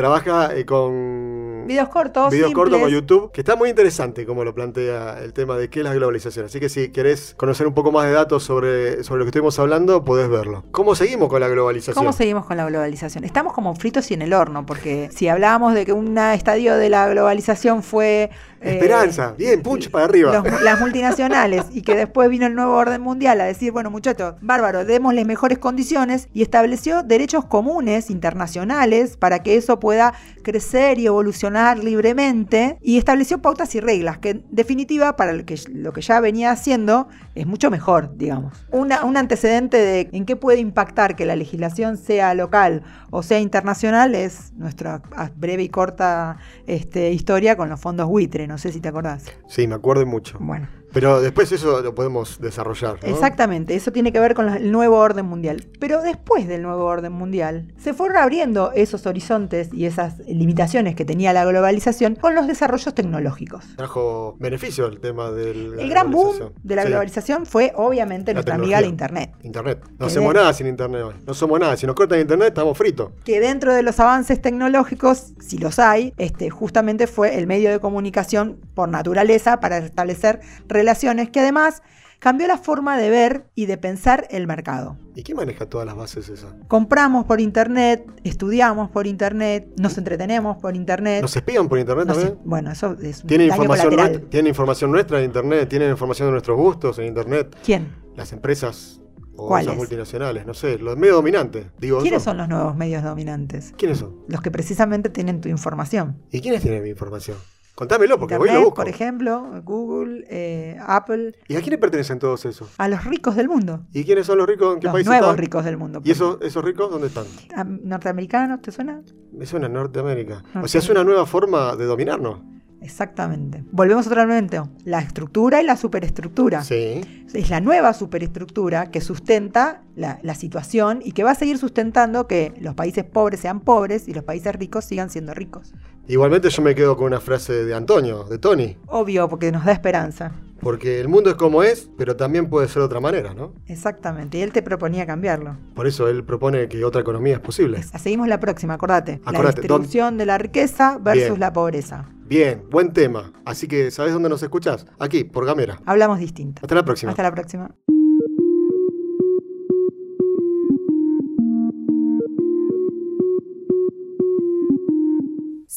trabaja 0.00 0.56
eh, 0.56 0.64
con 0.64 1.66
Videos 1.66 1.90
cortos, 1.90 2.32
videos 2.32 2.52
cortos 2.52 2.80
con. 2.80 2.90
YouTube, 2.90 3.30
que 3.32 3.42
está 3.42 3.54
muy 3.54 3.68
interesante 3.68 4.24
como 4.24 4.44
lo 4.44 4.54
plantea 4.54 5.18
el 5.22 5.34
tema 5.34 5.58
de 5.58 5.68
qué 5.68 5.80
es 5.80 5.84
la 5.84 5.92
globalización. 5.94 6.46
Así 6.46 6.58
que 6.58 6.70
si 6.70 6.88
querés 6.88 7.34
conocer 7.36 7.66
un 7.66 7.74
poco 7.74 7.92
más 7.92 8.06
de 8.06 8.12
datos 8.12 8.42
sobre, 8.42 9.04
sobre 9.04 9.18
lo 9.18 9.24
que 9.26 9.28
estuvimos 9.28 9.58
hablando, 9.58 10.02
podés 10.02 10.30
verlo. 10.30 10.64
¿Cómo 10.72 10.94
seguimos 10.94 11.28
con 11.28 11.40
la 11.40 11.48
globalización? 11.48 11.94
¿Cómo 11.94 12.14
seguimos 12.14 12.46
con 12.46 12.56
la 12.56 12.64
globalización? 12.64 13.24
Estamos 13.24 13.52
como 13.52 13.74
fritos 13.74 14.10
y 14.10 14.14
en 14.14 14.22
el 14.22 14.32
horno, 14.32 14.64
porque 14.64 15.10
si 15.12 15.28
hablábamos 15.28 15.74
de 15.74 15.84
que 15.84 15.92
un 15.92 16.16
estadio 16.16 16.76
de 16.76 16.88
la 16.88 17.06
globalización 17.08 17.82
fue... 17.82 18.30
eh, 18.62 18.74
Esperanza, 18.74 19.34
bien, 19.38 19.62
punch 19.62 19.90
para 19.90 20.04
arriba. 20.04 20.32
los- 20.42 20.62
las 20.62 20.78
multinacionales 20.80 21.64
y 21.72 21.82
que 21.82 21.94
después 21.94 22.28
vino 22.28 22.46
el 22.46 22.54
nuevo 22.54 22.74
orden 22.74 23.00
mundial 23.00 23.40
a 23.40 23.44
decir, 23.44 23.72
bueno 23.72 23.90
muchachos, 23.90 24.34
bárbaro, 24.40 24.84
démosles 24.84 25.26
mejores 25.26 25.58
condiciones 25.58 26.28
y 26.34 26.42
estableció 26.42 27.02
derechos 27.02 27.44
comunes 27.46 28.10
internacionales 28.10 29.16
para 29.16 29.42
que 29.42 29.56
eso 29.56 29.80
pueda 29.80 30.12
crecer 30.42 30.98
y 30.98 31.06
evolucionar 31.06 31.78
libremente 31.78 32.78
y 32.80 32.98
estableció 32.98 33.40
pautas 33.42 33.74
y 33.74 33.80
reglas 33.80 34.18
que 34.18 34.30
en 34.30 34.44
definitiva 34.50 35.16
para 35.16 35.32
lo 35.32 35.44
que, 35.44 35.58
lo 35.72 35.92
que 35.92 36.00
ya 36.00 36.20
venía 36.20 36.50
haciendo 36.50 37.08
es 37.34 37.46
mucho 37.46 37.70
mejor, 37.70 38.16
digamos. 38.16 38.54
Una- 38.70 39.04
un 39.04 39.16
antecedente 39.16 39.76
de 39.78 40.08
en 40.12 40.24
qué 40.26 40.36
puede 40.36 40.58
impactar 40.60 41.16
que 41.16 41.24
la 41.26 41.36
legislación 41.36 41.96
sea 41.96 42.34
local 42.34 42.82
o 43.10 43.22
sea 43.22 43.40
internacional 43.40 44.14
es 44.14 44.52
nuestra 44.54 45.02
breve 45.36 45.62
y 45.64 45.68
corta 45.68 46.36
este, 46.66 47.10
historia 47.12 47.56
con 47.56 47.68
los 47.68 47.80
fondos 47.80 48.06
buitre, 48.08 48.46
no 48.50 48.58
sé 48.58 48.72
si 48.72 48.80
te 48.80 48.88
acordás. 48.88 49.26
Sí, 49.46 49.68
me 49.68 49.76
acuerdo 49.76 50.04
mucho. 50.04 50.36
Bueno, 50.40 50.68
Pero 50.92 51.20
después 51.20 51.50
eso 51.52 51.80
lo 51.82 51.94
podemos 51.94 52.40
desarrollar. 52.40 52.98
¿no? 53.02 53.08
exactamente, 53.08 53.74
eso 53.74 53.92
tiene 53.92 54.12
que 54.12 54.20
ver 54.20 54.34
con 54.34 54.48
el 54.48 54.70
nuevo 54.72 54.96
orden 54.98 55.26
mundial. 55.26 55.66
Pero 55.78 56.02
después 56.02 56.48
del 56.48 56.62
nuevo 56.62 56.84
orden 56.84 57.12
mundial, 57.12 57.72
se 57.78 57.94
fueron 57.94 58.16
abriendo 58.16 58.72
esos 58.72 59.06
horizontes 59.06 59.68
y 59.72 59.86
esas 59.86 60.18
limitaciones 60.26 60.94
que 60.96 61.04
tenía 61.04 61.32
la 61.32 61.44
globalización 61.44 62.14
con 62.16 62.34
los 62.34 62.46
desarrollos 62.46 62.94
tecnológicos. 62.94 63.64
Trajo 63.76 64.36
beneficio 64.38 64.86
el 64.86 65.00
tema 65.00 65.30
del. 65.30 65.78
El 65.78 65.88
gran 65.90 66.10
boom 66.10 66.52
de 66.62 66.76
la 66.76 66.84
globalización 66.84 67.46
fue 67.46 67.72
obviamente 67.76 68.32
La 68.32 68.34
nuestra 68.34 68.54
amiga 68.56 68.80
la. 68.80 68.86
Internet. 68.86 69.30
Internet. 69.42 69.80
No 69.92 69.98
Que 69.98 70.04
hacemos 70.06 70.34
de- 70.34 70.40
nada 70.40 70.52
sin 70.52 70.66
Internet 70.66 71.02
hoy. 71.02 71.14
No 71.26 71.34
somos 71.34 71.60
nada. 71.60 71.76
Si 71.76 71.86
nos 71.86 71.94
cortan 71.94 72.20
Internet, 72.20 72.48
estamos 72.48 72.76
fritos. 72.76 73.10
que 73.24 73.40
dentro 73.40 73.74
de 73.74 73.82
los 73.82 73.98
avances 74.00 74.40
tecnológicos, 74.42 75.32
si 75.40 75.58
los 75.58 75.78
hay, 75.78 76.12
este, 76.18 76.50
justamente 76.50 77.06
fue 77.06 77.38
el 77.38 77.46
medio 77.46 77.70
de 77.70 77.78
comunicación 77.80 78.58
por 78.74 78.88
naturaleza 78.88 79.60
para 79.60 79.78
establecer 79.78 80.40
relaciones 80.80 81.30
que 81.30 81.40
además 81.40 81.82
cambió 82.20 82.46
la 82.46 82.58
forma 82.58 82.96
de 82.96 83.10
ver 83.10 83.46
y 83.54 83.66
de 83.66 83.78
pensar 83.78 84.26
el 84.30 84.46
mercado. 84.46 84.96
¿Y 85.16 85.22
quién 85.22 85.36
maneja 85.36 85.66
todas 85.66 85.86
las 85.86 85.96
bases 85.96 86.28
esas? 86.28 86.52
Compramos 86.68 87.24
por 87.24 87.40
internet, 87.40 88.06
estudiamos 88.24 88.90
por 88.90 89.06
internet, 89.06 89.68
nos 89.76 89.98
entretenemos 89.98 90.58
por 90.58 90.76
internet. 90.76 91.22
¿Nos 91.22 91.34
espían 91.34 91.68
por 91.68 91.78
internet 91.78 92.06
también? 92.06 92.38
bueno, 92.44 92.70
eso 92.70 92.96
es 93.02 93.22
un 93.22 93.26
¿Tienen 93.28 93.48
daño 93.48 93.62
información, 93.62 93.96
nuestra, 93.96 94.20
¿Tienen 94.28 94.48
información 94.48 94.92
nuestra 94.92 95.18
en 95.18 95.24
internet? 95.24 95.68
¿Tienen 95.68 95.90
información 95.90 96.28
de 96.28 96.32
nuestros 96.32 96.56
gustos 96.56 96.98
en 96.98 97.06
internet? 97.06 97.56
¿Quién? 97.64 97.88
Las 98.16 98.32
empresas 98.32 99.00
o 99.36 99.56
esas 99.56 99.74
multinacionales, 99.74 100.46
no 100.46 100.52
sé, 100.52 100.78
los 100.78 100.96
medios 100.98 101.16
dominantes. 101.16 101.66
Digo, 101.78 102.00
¿Quiénes 102.00 102.22
son 102.22 102.36
los 102.36 102.48
nuevos 102.48 102.76
medios 102.76 103.02
dominantes? 103.02 103.72
¿Quiénes 103.78 103.98
son? 103.98 104.16
Los 104.28 104.42
que 104.42 104.50
precisamente 104.50 105.08
tienen 105.08 105.40
tu 105.40 105.48
información. 105.48 106.18
¿Y 106.30 106.40
quiénes 106.40 106.60
tienen 106.60 106.82
mi 106.82 106.90
información? 106.90 107.38
Contámelo, 107.80 108.18
porque 108.18 108.36
voy 108.36 108.48
y 108.48 108.50
Internet, 108.50 108.60
lo 108.60 108.64
busco. 108.66 108.82
por 108.82 108.88
ejemplo, 108.90 109.62
Google, 109.64 110.26
eh, 110.28 110.76
Apple, 110.86 111.34
¿Y 111.48 111.56
a 111.56 111.62
quiénes 111.62 111.80
pertenecen 111.80 112.18
todos 112.18 112.44
esos? 112.44 112.68
a 112.76 112.88
los 112.88 113.04
ricos 113.06 113.36
del 113.36 113.48
mundo. 113.48 113.86
¿Y 113.94 114.04
quiénes 114.04 114.26
son 114.26 114.36
los 114.36 114.46
ricos? 114.46 114.74
¿En 114.74 114.80
qué 114.80 114.86
Los 114.88 114.92
país 114.92 115.06
nuevos 115.06 115.28
están? 115.30 115.38
ricos 115.38 115.64
del 115.64 115.78
mundo. 115.78 116.02
¿Y 116.04 116.10
esos, 116.10 116.36
esos 116.42 116.62
ricos 116.62 116.90
dónde 116.90 117.06
están? 117.06 117.24
Ah, 117.56 117.64
¿Norteamericanos 117.64 118.60
te 118.60 118.70
suena? 118.70 119.00
Me 119.32 119.46
suena 119.46 119.66
Norteamérica. 119.70 120.34
O 120.34 120.36
Norteamérica. 120.36 120.68
sea, 120.68 120.78
es 120.80 120.90
una 120.90 121.04
nueva 121.04 121.24
forma 121.24 121.74
de 121.74 121.86
dominarnos. 121.86 122.40
Exactamente. 122.82 123.62
Volvemos 123.72 124.06
otra 124.06 124.24
vez. 124.24 124.40
La 124.84 125.00
estructura 125.00 125.60
y 125.62 125.66
la 125.66 125.76
superestructura. 125.76 126.62
Sí. 126.64 127.02
Es 127.32 127.50
la 127.50 127.60
nueva 127.60 127.92
superestructura 127.92 128.90
que 128.90 129.00
sustenta 129.00 129.82
la, 129.96 130.18
la 130.22 130.34
situación 130.34 131.00
y 131.04 131.12
que 131.12 131.22
va 131.22 131.32
a 131.32 131.34
seguir 131.34 131.58
sustentando 131.58 132.26
que 132.26 132.54
los 132.60 132.74
países 132.74 133.04
pobres 133.04 133.40
sean 133.40 133.60
pobres 133.60 134.08
y 134.08 134.14
los 134.14 134.24
países 134.24 134.54
ricos 134.54 134.84
sigan 134.86 135.10
siendo 135.10 135.34
ricos. 135.34 135.74
Igualmente 136.08 136.50
yo 136.50 136.62
me 136.62 136.74
quedo 136.74 136.96
con 136.96 137.06
una 137.06 137.20
frase 137.20 137.64
de 137.64 137.74
Antonio, 137.74 138.24
de 138.24 138.38
Tony. 138.38 138.76
Obvio, 138.86 139.28
porque 139.28 139.52
nos 139.52 139.64
da 139.64 139.72
esperanza. 139.72 140.32
Porque 140.60 141.00
el 141.00 141.08
mundo 141.08 141.30
es 141.30 141.36
como 141.36 141.62
es, 141.62 141.88
pero 141.96 142.16
también 142.16 142.50
puede 142.50 142.68
ser 142.68 142.80
de 142.80 142.84
otra 142.86 143.00
manera, 143.00 143.32
¿no? 143.32 143.54
Exactamente. 143.66 144.36
Y 144.38 144.42
él 144.42 144.52
te 144.52 144.60
proponía 144.60 145.06
cambiarlo. 145.06 145.56
Por 145.74 145.86
eso 145.86 146.08
él 146.08 146.22
propone 146.22 146.68
que 146.68 146.84
otra 146.84 147.00
economía 147.00 147.34
es 147.34 147.40
posible. 147.40 147.82
Seguimos 147.82 148.28
la 148.28 148.40
próxima, 148.40 148.74
acordate. 148.74 149.20
la 149.24 149.30
Acordate, 149.30 149.62
distribución 149.62 150.18
de 150.18 150.26
la 150.26 150.36
riqueza 150.36 150.98
versus 151.00 151.28
Bien. 151.28 151.40
la 151.40 151.52
pobreza. 151.52 152.04
Bien, 152.26 152.62
buen 152.70 152.92
tema. 152.92 153.32
Así 153.44 153.66
que, 153.68 153.90
¿sabes 153.90 154.12
dónde 154.12 154.28
nos 154.28 154.42
escuchás? 154.42 154.84
Aquí, 154.98 155.24
por 155.24 155.46
Gamera. 155.46 155.80
Hablamos 155.86 156.18
distinto. 156.18 156.60
Hasta 156.62 156.74
la 156.74 156.84
próxima. 156.84 157.10
Hasta 157.12 157.22
la 157.22 157.32
próxima. 157.32 157.70